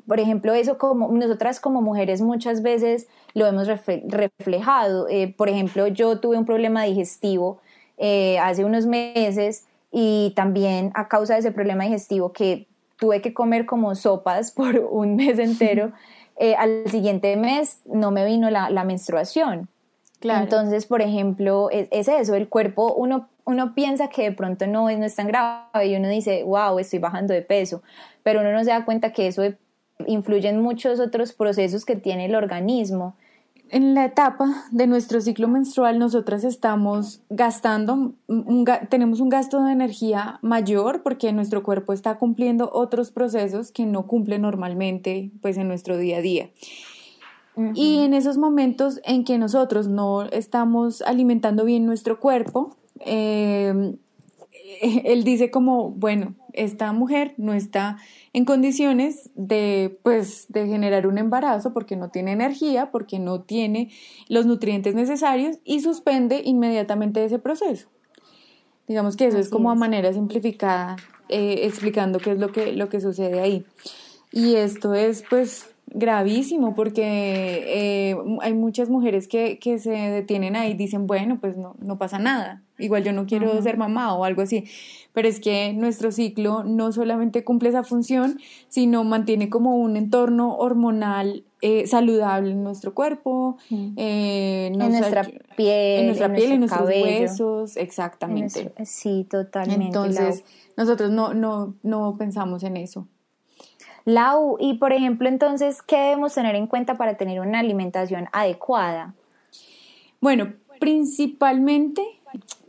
por 0.07 0.19
ejemplo, 0.19 0.53
eso 0.53 0.77
como 0.77 1.11
nosotras 1.11 1.59
como 1.59 1.81
mujeres 1.81 2.21
muchas 2.21 2.61
veces 2.61 3.07
lo 3.33 3.47
hemos 3.47 3.67
reflejado. 3.67 5.07
Eh, 5.09 5.33
por 5.35 5.49
ejemplo, 5.49 5.87
yo 5.87 6.19
tuve 6.19 6.37
un 6.37 6.45
problema 6.45 6.83
digestivo 6.83 7.59
eh, 7.97 8.37
hace 8.39 8.65
unos 8.65 8.85
meses 8.85 9.65
y 9.91 10.33
también 10.35 10.91
a 10.95 11.07
causa 11.07 11.33
de 11.33 11.41
ese 11.41 11.51
problema 11.51 11.83
digestivo 11.83 12.31
que 12.31 12.67
tuve 12.97 13.21
que 13.21 13.33
comer 13.33 13.65
como 13.65 13.95
sopas 13.95 14.51
por 14.55 14.77
un 14.79 15.15
mes 15.15 15.39
entero, 15.39 15.91
eh, 16.37 16.55
al 16.55 16.89
siguiente 16.89 17.35
mes 17.35 17.81
no 17.85 18.11
me 18.11 18.25
vino 18.25 18.49
la, 18.49 18.83
menstruación. 18.83 19.67
Claro. 20.19 20.43
Entonces, 20.43 20.85
por 20.85 21.01
ejemplo, 21.01 21.69
es, 21.71 22.07
eso, 22.07 22.35
el 22.35 22.47
cuerpo, 22.47 22.93
uno, 22.93 23.27
uno 23.43 23.73
piensa 23.73 24.07
que 24.07 24.23
de 24.23 24.31
pronto 24.31 24.67
no 24.67 24.83
no 24.83 25.05
es 25.05 25.15
tan 25.15 25.27
grave 25.27 25.87
y 25.87 25.95
uno 25.95 26.07
dice, 26.07 26.43
wow, 26.43 26.77
estoy 26.79 26.99
bajando 26.99 27.33
de 27.33 27.41
peso, 27.41 27.81
pero 28.23 28.41
uno 28.41 28.51
no 28.51 28.63
se 28.63 28.69
da 28.69 28.85
cuenta 28.85 29.11
que 29.11 29.27
eso 29.27 29.43
influye 30.07 30.49
en 30.49 30.61
muchos 30.61 30.99
otros 30.99 31.33
procesos 31.33 31.85
que 31.85 31.95
tiene 31.95 32.25
el 32.25 32.35
organismo 32.35 33.15
en 33.71 33.93
la 33.93 34.05
etapa 34.05 34.65
de 34.71 34.85
nuestro 34.85 35.21
ciclo 35.21 35.47
menstrual 35.47 35.97
nosotras 35.97 36.43
estamos 36.43 37.21
gastando, 37.29 38.13
tenemos 38.89 39.21
un 39.21 39.29
gasto 39.29 39.63
de 39.63 39.71
energía 39.71 40.39
mayor 40.41 41.03
porque 41.03 41.31
nuestro 41.31 41.63
cuerpo 41.63 41.93
está 41.93 42.17
cumpliendo 42.17 42.69
otros 42.73 43.11
procesos 43.11 43.71
que 43.71 43.85
no 43.85 44.07
cumple 44.07 44.39
normalmente 44.39 45.31
pues 45.41 45.57
en 45.57 45.69
nuestro 45.69 45.97
día 45.97 46.17
a 46.17 46.21
día. 46.21 46.49
Y 47.75 47.99
en 47.99 48.13
esos 48.13 48.37
momentos 48.37 48.99
en 49.03 49.23
que 49.23 49.37
nosotros 49.37 49.87
no 49.87 50.23
estamos 50.23 51.01
alimentando 51.01 51.63
bien 51.65 51.85
nuestro 51.85 52.19
cuerpo, 52.19 52.75
eh, 52.99 53.95
él 54.81 55.23
dice 55.23 55.51
como, 55.51 55.91
bueno, 55.91 56.33
esta 56.53 56.91
mujer 56.93 57.33
no 57.37 57.53
está 57.53 57.97
en 58.33 58.45
condiciones 58.45 59.29
de, 59.35 59.99
pues, 60.03 60.45
de 60.49 60.67
generar 60.67 61.07
un 61.07 61.17
embarazo 61.17 61.73
porque 61.73 61.95
no 61.95 62.09
tiene 62.09 62.31
energía, 62.31 62.91
porque 62.91 63.19
no 63.19 63.41
tiene 63.41 63.91
los 64.27 64.45
nutrientes 64.45 64.95
necesarios 64.95 65.57
y 65.63 65.81
suspende 65.81 66.41
inmediatamente 66.43 67.23
ese 67.23 67.39
proceso. 67.39 67.89
Digamos 68.87 69.15
que 69.15 69.27
eso 69.27 69.37
es 69.37 69.49
como 69.49 69.71
a 69.71 69.75
manera 69.75 70.11
simplificada, 70.13 70.97
eh, 71.29 71.61
explicando 71.63 72.19
qué 72.19 72.31
es 72.31 72.39
lo 72.39 72.51
que, 72.51 72.73
lo 72.73 72.89
que 72.89 72.99
sucede 72.99 73.39
ahí. 73.39 73.65
Y 74.31 74.55
esto 74.55 74.93
es, 74.93 75.23
pues, 75.29 75.70
gravísimo 75.93 76.73
porque 76.73 77.03
eh, 77.03 78.15
hay 78.41 78.53
muchas 78.53 78.89
mujeres 78.89 79.27
que, 79.27 79.59
que, 79.59 79.79
se 79.79 79.91
detienen 79.91 80.55
ahí 80.55 80.71
y 80.71 80.73
dicen, 80.73 81.07
bueno, 81.07 81.39
pues 81.39 81.57
no, 81.57 81.75
no 81.79 81.97
pasa 81.97 82.19
nada, 82.19 82.63
igual 82.79 83.03
yo 83.03 83.13
no 83.13 83.25
quiero 83.25 83.61
ser 83.61 83.77
mamá 83.77 84.13
o 84.15 84.23
algo 84.23 84.41
así, 84.41 84.63
pero 85.13 85.27
es 85.27 85.39
que 85.39 85.73
nuestro 85.73 86.11
ciclo 86.11 86.63
no 86.63 86.91
solamente 86.91 87.43
cumple 87.43 87.69
esa 87.69 87.83
función, 87.83 88.39
sino 88.69 89.03
mantiene 89.03 89.49
como 89.49 89.75
un 89.75 89.97
entorno 89.97 90.55
hormonal 90.55 91.43
eh, 91.61 91.85
saludable 91.85 92.51
en 92.51 92.63
nuestro 92.63 92.93
cuerpo, 92.93 93.57
eh, 93.69 94.69
en 94.71 94.77
nuestra 94.79 95.23
piel, 95.55 95.99
en 95.99 96.05
nuestra 96.07 96.33
piel, 96.33 96.51
en 96.53 96.59
nuestros 96.61 96.89
huesos, 96.89 97.77
exactamente. 97.77 98.73
sí, 98.85 99.27
totalmente. 99.29 99.85
Entonces, 99.85 100.43
nosotros 100.75 101.11
no, 101.11 101.33
no, 101.33 101.75
no 101.83 102.15
pensamos 102.17 102.63
en 102.63 102.77
eso. 102.77 103.07
Lau, 104.05 104.57
y 104.59 104.75
por 104.75 104.93
ejemplo, 104.93 105.27
entonces, 105.27 105.81
¿qué 105.81 105.97
debemos 105.97 106.33
tener 106.33 106.55
en 106.55 106.67
cuenta 106.67 106.97
para 106.97 107.15
tener 107.17 107.39
una 107.39 107.59
alimentación 107.59 108.27
adecuada? 108.31 109.13
Bueno, 110.19 110.53
principalmente, 110.79 112.03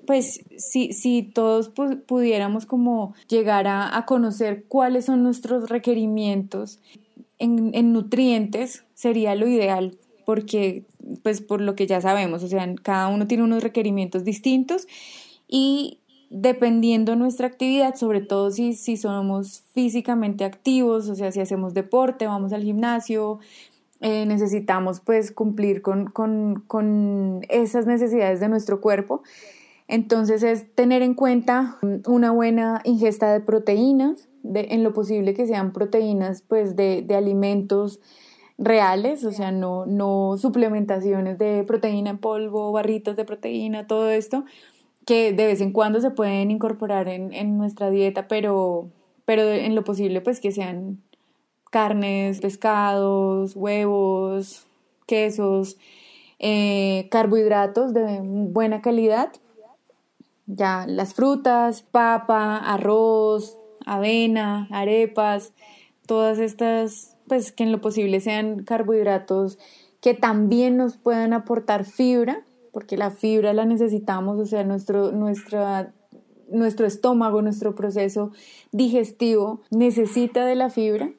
pues 0.06 0.44
si, 0.56 0.92
si 0.92 1.22
todos 1.22 1.70
pudiéramos 1.70 2.66
como 2.66 3.14
llegar 3.28 3.66
a, 3.66 4.04
conocer 4.06 4.64
cuáles 4.68 5.06
son 5.06 5.22
nuestros 5.22 5.68
requerimientos 5.68 6.80
en, 7.38 7.70
en 7.74 7.92
nutrientes, 7.92 8.84
sería 8.94 9.34
lo 9.34 9.46
ideal 9.46 9.96
porque 10.24 10.84
pues 11.22 11.40
por 11.40 11.60
lo 11.60 11.74
que 11.74 11.86
ya 11.86 12.00
sabemos, 12.00 12.42
o 12.42 12.48
sea, 12.48 12.72
cada 12.82 13.08
uno 13.08 13.26
tiene 13.26 13.42
unos 13.42 13.62
requerimientos 13.62 14.24
distintos 14.24 14.86
y 15.48 15.98
dependiendo 16.32 17.14
nuestra 17.14 17.46
actividad, 17.46 17.94
sobre 17.94 18.22
todo 18.22 18.50
si, 18.50 18.72
si 18.72 18.96
somos 18.96 19.64
físicamente 19.74 20.44
activos, 20.44 21.08
o 21.08 21.14
sea, 21.14 21.30
si 21.30 21.40
hacemos 21.40 21.74
deporte, 21.74 22.26
vamos 22.26 22.52
al 22.52 22.62
gimnasio, 22.62 23.38
eh, 24.00 24.24
necesitamos 24.26 25.00
pues 25.00 25.30
cumplir 25.30 25.82
con, 25.82 26.06
con, 26.06 26.64
con 26.66 27.42
esas 27.50 27.86
necesidades 27.86 28.40
de 28.40 28.48
nuestro 28.48 28.80
cuerpo. 28.80 29.22
Entonces 29.88 30.42
es 30.42 30.74
tener 30.74 31.02
en 31.02 31.14
cuenta 31.14 31.78
una 32.06 32.30
buena 32.30 32.80
ingesta 32.84 33.30
de 33.32 33.40
proteínas, 33.40 34.28
de, 34.42 34.68
en 34.70 34.82
lo 34.82 34.94
posible 34.94 35.34
que 35.34 35.46
sean 35.46 35.72
proteínas 35.72 36.42
pues 36.42 36.76
de, 36.76 37.02
de 37.02 37.14
alimentos 37.14 38.00
reales, 38.56 39.24
o 39.24 39.32
sea, 39.32 39.52
no, 39.52 39.84
no 39.84 40.36
suplementaciones 40.38 41.36
de 41.36 41.62
proteína 41.64 42.10
en 42.10 42.18
polvo, 42.18 42.72
barritas 42.72 43.16
de 43.16 43.24
proteína, 43.24 43.86
todo 43.86 44.10
esto, 44.10 44.44
que 45.06 45.32
de 45.32 45.46
vez 45.46 45.60
en 45.60 45.72
cuando 45.72 46.00
se 46.00 46.10
pueden 46.10 46.50
incorporar 46.50 47.08
en, 47.08 47.58
nuestra 47.58 47.90
dieta, 47.90 48.28
pero, 48.28 48.90
pero 49.24 49.42
en 49.42 49.74
lo 49.74 49.84
posible 49.84 50.20
pues 50.20 50.40
que 50.40 50.52
sean 50.52 51.02
carnes, 51.70 52.40
pescados, 52.40 53.56
huevos, 53.56 54.66
quesos, 55.06 55.76
eh, 56.38 57.08
carbohidratos 57.10 57.94
de 57.94 58.20
buena 58.22 58.82
calidad, 58.82 59.32
ya 60.46 60.86
las 60.86 61.14
frutas, 61.14 61.82
papa, 61.82 62.56
arroz, 62.58 63.56
avena, 63.86 64.68
arepas, 64.70 65.52
todas 66.06 66.38
estas, 66.38 67.16
pues 67.26 67.52
que 67.52 67.64
en 67.64 67.72
lo 67.72 67.80
posible 67.80 68.20
sean 68.20 68.64
carbohidratos 68.64 69.58
que 70.00 70.14
también 70.14 70.76
nos 70.76 70.96
puedan 70.96 71.32
aportar 71.32 71.84
fibra 71.84 72.44
porque 72.72 72.96
la 72.96 73.10
fibra 73.10 73.52
la 73.52 73.64
necesitamos, 73.64 74.40
o 74.40 74.46
sea, 74.46 74.64
nuestro, 74.64 75.12
nuestra, 75.12 75.92
nuestro 76.50 76.86
estómago, 76.86 77.42
nuestro 77.42 77.74
proceso 77.74 78.32
digestivo 78.72 79.60
necesita 79.70 80.44
de 80.44 80.56
la 80.56 80.70
fibra. 80.70 81.10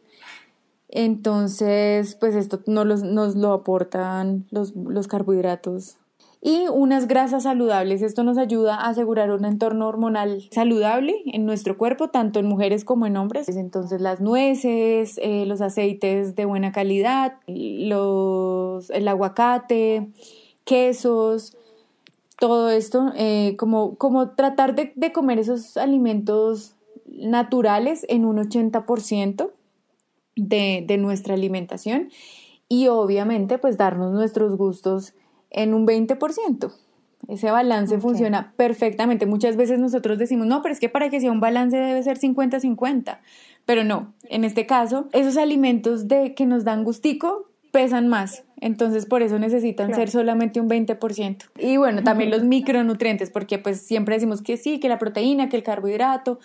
Entonces, 0.90 2.16
pues 2.16 2.36
esto 2.36 2.60
nos 2.68 3.36
lo 3.36 3.54
aportan 3.54 4.46
los, 4.52 4.76
los 4.76 5.08
carbohidratos 5.08 5.98
y 6.46 6.68
unas 6.68 7.08
grasas 7.08 7.44
saludables. 7.44 8.02
Esto 8.02 8.24
nos 8.26 8.38
ayuda 8.38 8.76
a 8.76 8.90
asegurar 8.90 9.32
un 9.32 9.46
entorno 9.46 9.88
hormonal 9.88 10.44
saludable 10.52 11.16
en 11.26 11.46
nuestro 11.46 11.78
cuerpo, 11.78 12.10
tanto 12.10 12.40
en 12.40 12.48
mujeres 12.48 12.84
como 12.84 13.06
en 13.06 13.16
hombres. 13.16 13.48
Entonces 13.48 14.02
las 14.02 14.20
nueces, 14.20 15.18
eh, 15.24 15.46
los 15.46 15.62
aceites 15.62 16.36
de 16.36 16.44
buena 16.44 16.74
calidad, 16.74 17.36
los, 17.48 18.90
el 18.90 19.08
aguacate, 19.08 20.12
quesos, 20.64 21.58
todo 22.40 22.70
esto, 22.70 23.12
eh, 23.16 23.56
como, 23.58 23.96
como 23.98 24.32
tratar 24.32 24.76
de, 24.76 24.92
de, 24.96 25.12
comer 25.12 25.40
esos 25.40 25.78
alimentos 25.78 26.76
naturales 27.06 28.06
en 28.10 28.26
un 28.26 28.38
80%. 28.38 29.52
de, 30.36 30.84
de 30.88 30.98
nuestra 30.98 31.36
alimentación 31.36 32.10
y 32.68 32.88
obviamente 32.88 33.60
pues 33.60 33.78
darnos 33.78 34.14
nuestros 34.14 34.58
gustos 34.58 35.14
en 35.52 35.74
un 35.74 35.86
20%. 35.86 36.74
Ese 37.28 37.52
balance 37.52 38.00
funciona 38.00 38.54
perfectamente. 38.58 39.26
Muchas 39.26 39.56
veces 39.56 39.80
nosotros 39.80 40.18
decimos, 40.18 40.48
no, 40.48 40.62
pero 40.62 40.74
es 40.74 40.80
que 40.80 40.90
para 40.90 41.10
que 41.10 41.22
sea 41.22 41.32
un 41.32 41.40
balance 41.40 41.78
debe 41.78 42.04
ser 42.04 42.18
50-50. 42.20 43.20
Pero 43.66 43.84
no, 43.84 44.14
en 44.24 44.44
este 44.44 44.66
caso, 44.66 45.08
esos 45.14 45.38
alimentos 45.38 46.08
de 46.08 46.34
que 46.34 46.46
nos 46.46 46.66
dan 46.66 46.84
gustico 46.84 47.50
pesan 47.74 48.08
más. 48.08 48.44
Entonces, 48.62 49.08
por 49.08 49.24
eso 49.24 49.40
necesitan 49.40 49.94
ser 49.96 50.10
solamente 50.10 50.62
un 50.62 50.70
20%. 50.70 51.50
Y 51.58 51.76
bueno, 51.78 52.04
también 52.04 52.30
los 52.30 52.44
micronutrientes, 52.44 53.32
porque 53.32 53.58
pues 53.58 53.82
siempre 53.82 54.16
decimos 54.16 54.42
que 54.42 54.56
sí, 54.58 54.80
que 54.80 54.88
la 54.88 55.00
proteína, 55.00 55.50
que 55.50 55.58
el 55.58 55.64
carbohidrato, 55.64 56.40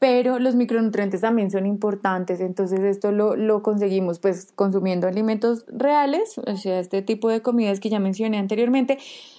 pero 0.00 0.40
los 0.40 0.56
micronutrientes 0.56 1.20
también 1.20 1.50
son 1.50 1.64
importantes, 1.64 2.40
entonces 2.40 2.80
esto 2.80 3.12
lo, 3.12 3.36
lo, 3.36 3.62
conseguimos 3.62 4.18
pues 4.18 4.52
consumiendo 4.54 5.06
alimentos 5.06 5.64
reales, 5.68 6.36
o 6.38 6.56
sea, 6.56 6.80
este 6.80 7.00
tipo 7.00 7.30
de 7.30 7.40
comidas 7.40 7.80
que 7.80 7.88
ya 7.88 8.00
mencioné 8.00 8.38
anteriormente, 8.38 8.98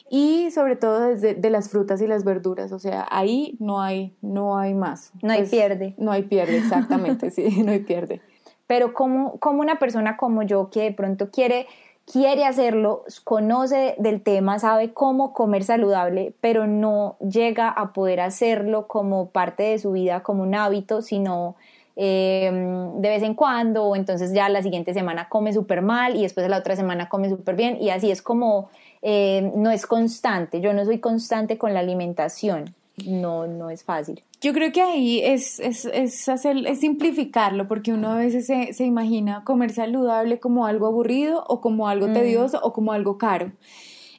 y 0.09 0.49
sobre 0.51 0.77
todo 0.77 1.01
desde 1.01 1.35
de 1.35 1.49
las 1.49 1.69
frutas 1.69 2.01
y 2.01 2.07
las 2.07 2.23
verduras, 2.23 2.71
o 2.71 2.79
sea, 2.79 3.05
ahí 3.11 3.57
no 3.59 3.81
hay, 3.81 4.15
no 4.21 4.57
hay 4.57 4.73
más. 4.73 5.11
No 5.21 5.33
hay 5.33 5.39
pues, 5.39 5.51
pierde. 5.51 5.95
No 5.97 6.11
hay 6.11 6.23
pierde, 6.23 6.57
exactamente, 6.57 7.29
sí, 7.31 7.61
no 7.61 7.71
hay 7.71 7.79
pierde. 7.79 8.21
Pero 8.67 8.93
como, 8.93 9.39
como 9.39 9.61
una 9.61 9.79
persona 9.79 10.17
como 10.17 10.43
yo 10.43 10.69
que 10.69 10.81
de 10.81 10.91
pronto 10.91 11.29
quiere 11.29 11.67
quiere 12.05 12.45
hacerlo, 12.45 13.03
conoce 13.23 13.95
del 13.97 14.21
tema, 14.21 14.59
sabe 14.59 14.93
cómo 14.93 15.33
comer 15.33 15.63
saludable, 15.63 16.33
pero 16.39 16.67
no 16.67 17.17
llega 17.19 17.69
a 17.69 17.93
poder 17.93 18.21
hacerlo 18.21 18.87
como 18.87 19.29
parte 19.29 19.63
de 19.63 19.79
su 19.79 19.91
vida, 19.91 20.21
como 20.21 20.43
un 20.43 20.53
hábito, 20.53 21.01
sino 21.01 21.55
em, 21.95 23.01
de 23.01 23.09
vez 23.09 23.23
en 23.23 23.33
cuando, 23.33 23.85
o 23.85 23.95
entonces 23.95 24.33
ya 24.33 24.49
la 24.49 24.61
siguiente 24.61 24.93
semana 24.93 25.29
come 25.29 25.51
súper 25.51 25.81
mal 25.81 26.15
y 26.15 26.21
después 26.21 26.47
la 26.47 26.57
otra 26.57 26.75
semana 26.75 27.09
come 27.09 27.29
súper 27.29 27.55
bien 27.55 27.77
y 27.81 27.89
así 27.89 28.11
es 28.11 28.21
como 28.21 28.69
eh, 29.01 29.51
no 29.55 29.71
es 29.71 29.85
constante, 29.87 30.61
yo 30.61 30.73
no 30.73 30.85
soy 30.85 30.99
constante 30.99 31.57
con 31.57 31.73
la 31.73 31.79
alimentación 31.79 32.75
no, 33.05 33.47
no 33.47 33.69
es 33.69 33.83
fácil. 33.83 34.23
Yo 34.41 34.53
creo 34.53 34.71
que 34.71 34.81
ahí 34.81 35.21
es, 35.21 35.59
es, 35.59 35.85
es, 35.85 36.29
hacer, 36.29 36.65
es 36.65 36.79
simplificarlo, 36.79 37.67
porque 37.67 37.93
uno 37.93 38.11
a 38.11 38.17
veces 38.17 38.45
se, 38.45 38.73
se, 38.73 38.85
imagina 38.85 39.43
comer 39.43 39.71
saludable 39.71 40.39
como 40.39 40.65
algo 40.65 40.85
aburrido 40.87 41.43
o 41.47 41.61
como 41.61 41.87
algo 41.87 42.07
mm. 42.07 42.13
tedioso 42.13 42.59
o 42.61 42.71
como 42.71 42.93
algo 42.93 43.17
caro. 43.17 43.51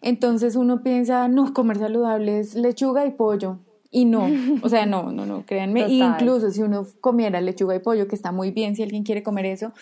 Entonces 0.02 0.56
uno 0.56 0.82
piensa, 0.82 1.28
no, 1.28 1.54
comer 1.54 1.78
saludable 1.78 2.38
es 2.40 2.54
lechuga 2.54 3.06
y 3.06 3.12
pollo. 3.12 3.58
Y 3.90 4.04
no, 4.04 4.28
o 4.62 4.68
sea, 4.68 4.84
no, 4.84 5.10
no, 5.10 5.26
no, 5.26 5.46
créanme. 5.46 5.88
Incluso 5.88 6.50
si 6.50 6.62
uno 6.62 6.86
comiera 7.00 7.40
lechuga 7.40 7.74
y 7.74 7.78
pollo, 7.78 8.08
que 8.08 8.14
está 8.14 8.32
muy 8.32 8.50
bien 8.50 8.76
si 8.76 8.82
alguien 8.82 9.04
quiere 9.04 9.22
comer 9.22 9.46
eso, 9.46 9.72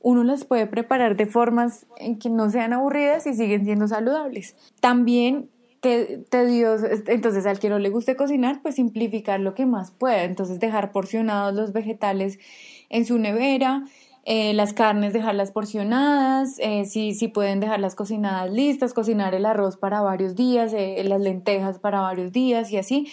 uno 0.00 0.22
las 0.22 0.44
puede 0.44 0.66
preparar 0.66 1.16
de 1.16 1.26
formas 1.26 1.86
en 1.96 2.18
que 2.18 2.30
no 2.30 2.48
sean 2.50 2.72
aburridas 2.72 3.26
y 3.26 3.34
siguen 3.34 3.64
siendo 3.64 3.88
saludables. 3.88 4.54
También 4.80 5.50
tedioso. 6.30 6.86
Entonces, 7.06 7.46
al 7.46 7.58
que 7.58 7.68
no 7.68 7.78
le 7.78 7.90
guste 7.90 8.16
cocinar, 8.16 8.60
pues 8.62 8.76
simplificar 8.76 9.40
lo 9.40 9.54
que 9.54 9.66
más 9.66 9.90
pueda. 9.90 10.24
Entonces, 10.24 10.60
dejar 10.60 10.92
porcionados 10.92 11.54
los 11.54 11.72
vegetales 11.72 12.38
en 12.88 13.04
su 13.04 13.18
nevera, 13.18 13.84
eh, 14.24 14.54
las 14.54 14.72
carnes 14.72 15.12
dejarlas 15.12 15.52
porcionadas, 15.52 16.58
eh, 16.58 16.84
si, 16.84 17.14
si, 17.14 17.28
pueden 17.28 17.60
dejarlas 17.60 17.94
cocinadas 17.94 18.50
listas, 18.50 18.92
cocinar 18.92 19.34
el 19.34 19.46
arroz 19.46 19.76
para 19.76 20.00
varios 20.00 20.34
días, 20.34 20.72
eh, 20.72 21.00
las 21.04 21.20
lentejas 21.20 21.78
para 21.78 22.00
varios 22.00 22.32
días 22.32 22.72
y 22.72 22.78
así 22.78 23.06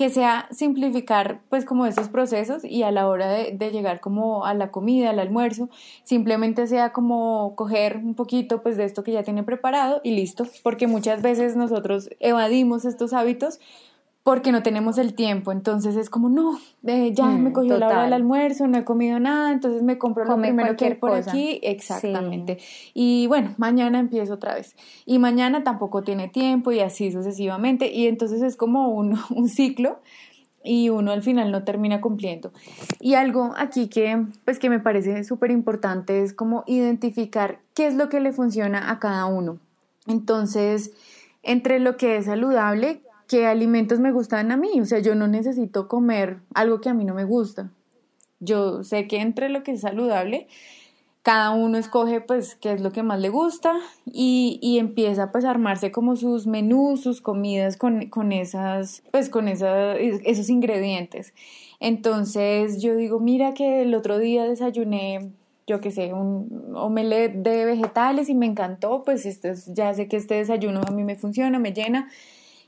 que 0.00 0.08
sea 0.08 0.48
simplificar 0.50 1.42
pues 1.50 1.66
como 1.66 1.84
esos 1.84 2.08
procesos 2.08 2.64
y 2.64 2.84
a 2.84 2.90
la 2.90 3.06
hora 3.06 3.28
de, 3.28 3.52
de, 3.52 3.70
llegar 3.70 4.00
como 4.00 4.46
a 4.46 4.54
la 4.54 4.70
comida, 4.70 5.10
al 5.10 5.18
almuerzo, 5.18 5.68
simplemente 6.04 6.66
sea 6.66 6.94
como 6.94 7.54
coger 7.54 7.98
un 7.98 8.14
poquito 8.14 8.62
pues 8.62 8.78
de 8.78 8.84
esto 8.84 9.04
que 9.04 9.12
ya 9.12 9.24
tiene 9.24 9.42
preparado 9.42 10.00
y 10.02 10.12
listo, 10.12 10.46
porque 10.62 10.86
muchas 10.86 11.20
veces 11.20 11.54
nosotros 11.54 12.08
evadimos 12.18 12.86
estos 12.86 13.12
hábitos 13.12 13.60
porque 14.22 14.52
no 14.52 14.62
tenemos 14.62 14.98
el 14.98 15.14
tiempo, 15.14 15.50
entonces 15.50 15.96
es 15.96 16.10
como, 16.10 16.28
no, 16.28 16.58
eh, 16.86 17.12
ya 17.14 17.26
me 17.26 17.50
mm, 17.50 17.52
cogió 17.52 17.78
la 17.78 17.88
hora 17.88 18.04
del 18.04 18.12
almuerzo, 18.12 18.66
no 18.66 18.76
he 18.78 18.84
comido 18.84 19.18
nada, 19.18 19.50
entonces 19.50 19.82
me 19.82 19.96
compro 19.96 20.24
lo 20.24 20.36
primero 20.36 20.76
que 20.76 20.84
hay 20.84 20.94
por 20.94 21.12
aquí, 21.12 21.58
exactamente. 21.62 22.58
Y 22.92 23.26
bueno, 23.28 23.54
mañana 23.56 23.98
empiezo 23.98 24.34
otra 24.34 24.54
vez. 24.54 24.76
Y 25.06 25.18
mañana 25.18 25.64
tampoco 25.64 26.02
tiene 26.02 26.28
tiempo 26.28 26.70
y 26.70 26.80
así 26.80 27.10
sucesivamente, 27.10 27.90
y 27.90 28.08
entonces 28.08 28.42
es 28.42 28.56
como 28.56 28.88
un, 28.88 29.18
un 29.34 29.48
ciclo 29.48 30.00
y 30.62 30.90
uno 30.90 31.12
al 31.12 31.22
final 31.22 31.50
no 31.50 31.64
termina 31.64 32.02
cumpliendo. 32.02 32.52
Y 33.00 33.14
algo 33.14 33.54
aquí 33.56 33.88
que, 33.88 34.26
pues, 34.44 34.58
que 34.58 34.68
me 34.68 34.80
parece 34.80 35.24
súper 35.24 35.50
importante 35.50 36.22
es 36.22 36.34
como 36.34 36.64
identificar 36.66 37.60
qué 37.74 37.86
es 37.86 37.94
lo 37.94 38.08
que 38.08 38.20
le 38.20 38.32
funciona 38.32 38.90
a 38.90 38.98
cada 38.98 39.24
uno. 39.26 39.58
Entonces, 40.06 40.92
entre 41.42 41.80
lo 41.80 41.96
que 41.96 42.18
es 42.18 42.26
saludable, 42.26 43.00
qué 43.30 43.46
alimentos 43.46 44.00
me 44.00 44.10
gustan 44.10 44.50
a 44.50 44.56
mí. 44.56 44.80
O 44.80 44.84
sea, 44.84 44.98
yo 44.98 45.14
no 45.14 45.28
necesito 45.28 45.86
comer 45.86 46.40
algo 46.52 46.80
que 46.80 46.88
a 46.88 46.94
mí 46.94 47.04
no 47.04 47.14
me 47.14 47.22
gusta. 47.22 47.70
Yo 48.40 48.82
sé 48.82 49.06
que 49.06 49.20
entre 49.20 49.48
lo 49.48 49.62
que 49.62 49.70
es 49.70 49.82
saludable, 49.82 50.48
cada 51.22 51.50
uno 51.52 51.78
escoge 51.78 52.20
pues 52.20 52.56
qué 52.56 52.72
es 52.72 52.80
lo 52.80 52.90
que 52.90 53.04
más 53.04 53.20
le 53.20 53.28
gusta 53.28 53.74
y, 54.04 54.58
y 54.60 54.80
empieza 54.80 55.30
pues 55.30 55.44
a 55.44 55.50
armarse 55.50 55.92
como 55.92 56.16
sus 56.16 56.48
menús, 56.48 57.02
sus 57.02 57.20
comidas 57.20 57.76
con, 57.76 58.08
con 58.08 58.32
esas, 58.32 59.04
pues 59.12 59.28
con 59.28 59.46
esos 59.46 60.48
ingredientes. 60.48 61.32
Entonces 61.78 62.82
yo 62.82 62.96
digo, 62.96 63.20
mira 63.20 63.54
que 63.54 63.82
el 63.82 63.94
otro 63.94 64.18
día 64.18 64.44
desayuné 64.44 65.30
yo 65.68 65.80
qué 65.80 65.92
sé, 65.92 66.12
un 66.12 66.72
omelette 66.74 67.36
de 67.44 67.64
vegetales 67.64 68.28
y 68.28 68.34
me 68.34 68.46
encantó, 68.46 69.04
pues 69.04 69.24
este, 69.24 69.54
ya 69.68 69.94
sé 69.94 70.08
que 70.08 70.16
este 70.16 70.34
desayuno 70.34 70.80
a 70.84 70.90
mí 70.90 71.04
me 71.04 71.14
funciona, 71.14 71.60
me 71.60 71.72
llena 71.72 72.08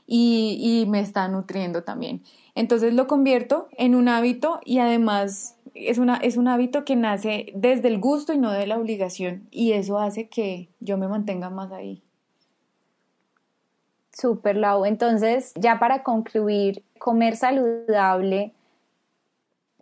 y, 0.05 0.85
me 0.87 0.99
está 0.99 1.27
nutriendo 1.27 1.83
también. 1.83 2.21
Entonces 2.55 2.93
lo 2.93 3.07
convierto 3.07 3.67
en 3.77 3.95
un 3.95 4.07
hábito 4.07 4.59
y 4.63 4.79
además 4.79 5.57
es, 5.73 5.97
una, 5.97 6.17
es 6.17 6.37
un 6.37 6.47
hábito 6.47 6.85
que 6.85 6.95
nace 6.95 7.51
desde 7.55 7.87
el 7.87 7.99
gusto 7.99 8.33
y 8.33 8.37
no 8.37 8.51
de 8.51 8.67
la 8.67 8.77
obligación 8.77 9.47
y 9.49 9.71
eso 9.71 9.97
hace 9.97 10.27
que 10.27 10.69
yo 10.79 10.97
me 10.97 11.07
mantenga 11.07 11.49
más 11.49 11.71
ahí. 11.71 12.03
Súper, 14.11 14.57
Lau. 14.57 14.85
Entonces, 14.85 15.53
ya 15.55 15.79
para 15.79 16.03
concluir, 16.03 16.83
comer 16.99 17.35
saludable 17.35 18.53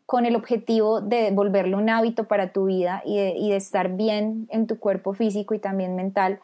con 0.05 0.25
el 0.25 0.35
objetivo 0.35 1.01
de 1.01 1.31
volverlo 1.31 1.77
un 1.77 1.89
hábito 1.89 2.25
para 2.25 2.53
tu 2.53 2.65
vida 2.65 3.01
y 3.05 3.49
de 3.49 3.55
estar 3.55 3.95
bien 3.95 4.47
en 4.49 4.67
tu 4.67 4.79
cuerpo 4.79 5.13
físico 5.13 5.53
y 5.53 5.59
también 5.59 5.95
mental, 5.95 6.39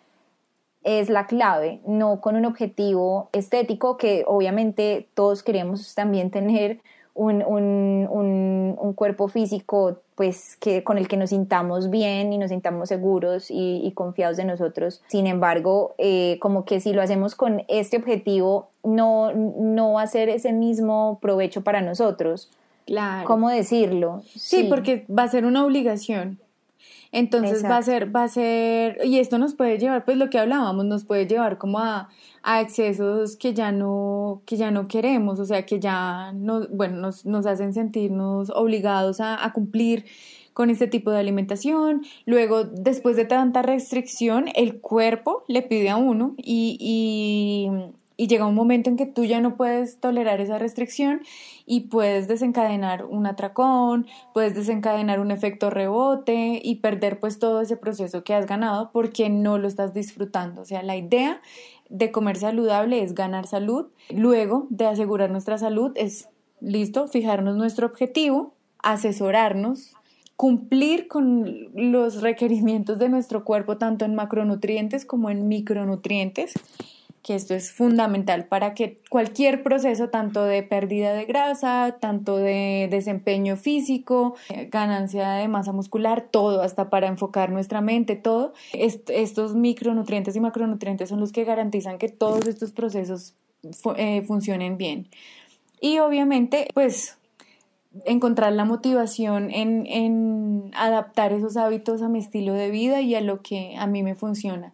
es 0.87 1.09
la 1.09 1.27
clave, 1.27 1.81
no 1.85 2.21
con 2.21 2.37
un 2.37 2.45
objetivo 2.45 3.29
estético 3.33 3.97
que 3.97 4.23
obviamente 4.25 5.09
todos 5.13 5.43
queremos 5.43 5.93
también 5.95 6.31
tener 6.31 6.79
un, 7.13 8.93
cuerpo 8.95 9.27
físico 9.27 9.99
pues 10.15 10.55
que 10.55 10.83
con 10.83 10.97
el 10.97 11.07
que 11.07 11.17
nos 11.17 11.29
sintamos 11.31 11.89
bien 11.89 12.31
y 12.31 12.37
nos 12.37 12.49
sintamos 12.49 12.89
seguros 12.89 13.47
y, 13.49 13.91
confiados 13.95 14.37
de 14.37 14.45
nosotros. 14.45 15.03
Sin 15.07 15.27
embargo, 15.27 15.93
eh, 15.97 16.37
como 16.39 16.63
que 16.65 16.79
si 16.79 16.93
lo 16.93 17.01
hacemos 17.01 17.35
con 17.35 17.63
este 17.67 17.97
objetivo, 17.97 18.69
no, 18.83 19.33
no 19.33 19.93
va 19.93 20.03
a 20.03 20.07
ser 20.07 20.29
ese 20.29 20.53
mismo 20.53 21.19
provecho 21.21 21.63
para 21.63 21.81
nosotros. 21.81 22.49
Claro. 22.85 23.27
¿Cómo 23.27 23.49
decirlo? 23.49 24.23
sí, 24.35 24.63
porque 24.69 25.05
va 25.07 25.23
a 25.23 25.27
ser 25.27 25.45
una 25.45 25.65
obligación. 25.65 26.39
Entonces 27.11 27.63
va 27.63 27.77
a 27.77 27.81
ser, 27.81 28.15
va 28.15 28.23
a 28.23 28.27
ser, 28.27 28.99
y 29.03 29.19
esto 29.19 29.37
nos 29.37 29.53
puede 29.53 29.77
llevar, 29.77 30.05
pues 30.05 30.17
lo 30.17 30.29
que 30.29 30.39
hablábamos, 30.39 30.85
nos 30.85 31.05
puede 31.05 31.25
llevar 31.25 31.57
como 31.57 31.79
a, 31.79 32.09
a 32.43 32.61
excesos 32.61 33.37
que 33.37 33.53
ya 33.53 33.71
no, 33.71 34.41
que 34.45 34.57
ya 34.57 34.71
no 34.71 34.87
queremos, 34.87 35.39
o 35.39 35.45
sea, 35.45 35.65
que 35.65 35.79
ya 35.79 36.31
no, 36.33 36.67
bueno, 36.69 36.97
nos, 36.97 37.25
nos 37.25 37.45
hacen 37.45 37.73
sentirnos 37.73 38.49
obligados 38.49 39.19
a, 39.19 39.43
a 39.43 39.53
cumplir 39.53 40.05
con 40.57 40.71
este 40.71 40.87
tipo 40.87 41.11
de 41.11 41.19
alimentación. 41.19 42.01
Luego, 42.25 42.63
después 42.63 43.15
de 43.15 43.25
tanta 43.25 43.61
restricción, 43.61 44.45
el 44.55 44.81
cuerpo 44.81 45.43
le 45.47 45.61
pide 45.61 45.89
a 45.91 45.97
uno 45.97 46.33
y, 46.35 46.77
y, 46.79 47.69
y 48.17 48.27
llega 48.27 48.47
un 48.47 48.55
momento 48.55 48.89
en 48.89 48.97
que 48.97 49.05
tú 49.05 49.23
ya 49.23 49.39
no 49.39 49.55
puedes 49.55 49.99
tolerar 49.99 50.41
esa 50.41 50.57
restricción 50.57 51.21
y 51.67 51.81
puedes 51.81 52.27
desencadenar 52.27 53.05
un 53.05 53.27
atracón, 53.27 54.07
puedes 54.33 54.55
desencadenar 54.55 55.19
un 55.19 55.29
efecto 55.29 55.69
rebote 55.69 56.59
y 56.63 56.77
perder 56.77 57.19
pues 57.19 57.37
todo 57.37 57.61
ese 57.61 57.77
proceso 57.77 58.23
que 58.23 58.33
has 58.33 58.47
ganado 58.47 58.89
porque 58.91 59.29
no 59.29 59.59
lo 59.59 59.67
estás 59.67 59.93
disfrutando. 59.93 60.61
O 60.61 60.65
sea, 60.65 60.81
la 60.81 60.97
idea 60.97 61.41
de 61.89 62.11
comer 62.11 62.37
saludable 62.37 63.03
es 63.03 63.13
ganar 63.13 63.45
salud. 63.45 63.85
Luego 64.09 64.65
de 64.71 64.87
asegurar 64.87 65.29
nuestra 65.29 65.59
salud 65.59 65.91
es, 65.95 66.27
listo, 66.59 67.07
fijarnos 67.07 67.55
nuestro 67.55 67.85
objetivo, 67.85 68.55
asesorarnos, 68.79 69.93
cumplir 70.35 71.07
con 71.07 71.69
los 71.73 72.21
requerimientos 72.21 72.97
de 72.97 73.09
nuestro 73.09 73.43
cuerpo 73.43 73.77
tanto 73.77 74.05
en 74.05 74.15
macronutrientes 74.15 75.05
como 75.05 75.29
en 75.29 75.47
micronutrientes 75.47 76.53
que 77.21 77.35
esto 77.35 77.53
es 77.53 77.71
fundamental 77.71 78.45
para 78.45 78.73
que 78.73 79.01
cualquier 79.09 79.63
proceso, 79.63 80.09
tanto 80.09 80.43
de 80.43 80.63
pérdida 80.63 81.13
de 81.13 81.25
grasa, 81.25 81.97
tanto 81.99 82.37
de 82.37 82.87
desempeño 82.89 83.57
físico, 83.57 84.35
ganancia 84.69 85.31
de 85.31 85.47
masa 85.47 85.73
muscular, 85.73 86.27
todo, 86.31 86.61
hasta 86.61 86.89
para 86.89 87.07
enfocar 87.07 87.51
nuestra 87.51 87.81
mente, 87.81 88.15
todo, 88.15 88.53
estos 88.73 89.55
micronutrientes 89.55 90.35
y 90.35 90.39
macronutrientes 90.39 91.09
son 91.09 91.19
los 91.19 91.31
que 91.31 91.43
garantizan 91.43 91.97
que 91.97 92.09
todos 92.09 92.47
estos 92.47 92.71
procesos 92.71 93.35
eh, 93.97 94.21
funcionen 94.21 94.77
bien. 94.77 95.09
Y 95.81 95.99
obviamente, 95.99 96.67
pues 96.73 97.17
encontrar 98.05 98.53
la 98.53 98.63
motivación 98.63 99.49
en 99.51 100.71
adaptar 100.75 101.33
esos 101.33 101.57
hábitos 101.57 102.01
a 102.01 102.09
mi 102.09 102.19
estilo 102.19 102.53
de 102.53 102.69
vida 102.69 103.01
y 103.01 103.15
a 103.15 103.21
lo 103.21 103.41
que 103.41 103.75
a 103.77 103.87
mí 103.87 104.03
me 104.03 104.15
funciona. 104.15 104.73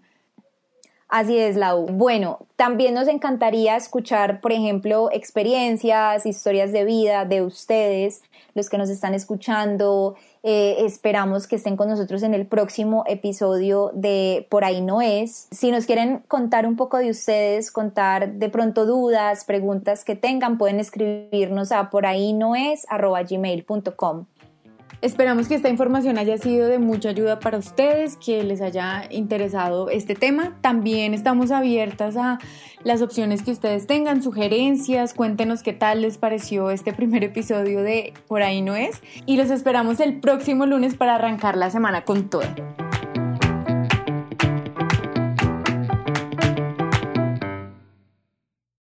Así 1.13 1.37
es, 1.37 1.57
Lau. 1.57 1.85
Bueno, 1.85 2.39
también 2.55 2.95
nos 2.95 3.07
encantaría 3.07 3.75
escuchar, 3.75 4.41
por 4.41 4.51
ejemplo, 4.51 5.09
experiencias, 5.11 6.25
historias 6.25 6.71
de 6.71 6.85
vida 6.85 7.23
de 7.25 7.43
ustedes, 7.43 8.23
los 8.55 8.67
que 8.67 8.79
nos 8.79 8.89
están 8.89 9.13
escuchando. 9.13 10.15
Eh, 10.41 10.77
esperamos 10.79 11.45
que 11.45 11.57
estén 11.57 11.77
con 11.77 11.87
nosotros 11.87 12.23
en 12.23 12.33
el 12.33 12.47
próximo 12.47 13.03
episodio 13.05 13.91
de 13.93 14.47
Por 14.49 14.65
ahí 14.65 14.81
no 14.81 15.03
es. 15.03 15.49
Si 15.51 15.69
nos 15.69 15.85
quieren 15.85 16.23
contar 16.27 16.65
un 16.65 16.77
poco 16.77 16.97
de 16.97 17.11
ustedes, 17.11 17.71
contar 17.71 18.33
de 18.33 18.49
pronto 18.49 18.87
dudas, 18.87 19.45
preguntas 19.45 20.03
que 20.03 20.15
tengan, 20.15 20.57
pueden 20.57 20.79
escribirnos 20.79 21.71
a 21.71 21.91
por 21.91 22.07
ahí 22.07 22.33
no 22.33 22.55
es 22.55 22.87
gmail.com. 22.89 24.25
Esperamos 25.03 25.49
que 25.49 25.55
esta 25.55 25.67
información 25.67 26.17
haya 26.17 26.37
sido 26.37 26.69
de 26.69 26.79
mucha 26.79 27.09
ayuda 27.09 27.41
para 27.41 27.57
ustedes, 27.57 28.15
que 28.15 28.41
les 28.41 28.61
haya 28.61 29.03
interesado 29.09 29.89
este 29.89 30.15
tema. 30.15 30.57
También 30.61 31.13
estamos 31.13 31.51
abiertas 31.51 32.15
a 32.15 32.39
las 32.85 33.01
opciones 33.01 33.43
que 33.43 33.51
ustedes 33.51 33.85
tengan, 33.85 34.23
sugerencias, 34.23 35.13
cuéntenos 35.13 35.61
qué 35.61 35.73
tal 35.73 36.03
les 36.03 36.17
pareció 36.17 36.69
este 36.69 36.93
primer 36.93 37.21
episodio 37.25 37.83
de 37.83 38.13
Por 38.29 38.43
ahí 38.43 38.61
no 38.61 38.77
es. 38.77 39.01
Y 39.25 39.35
los 39.35 39.49
esperamos 39.49 39.99
el 39.99 40.21
próximo 40.21 40.65
lunes 40.65 40.95
para 40.95 41.15
arrancar 41.15 41.57
la 41.57 41.69
semana 41.69 42.05
con 42.05 42.29
todo. 42.29 42.43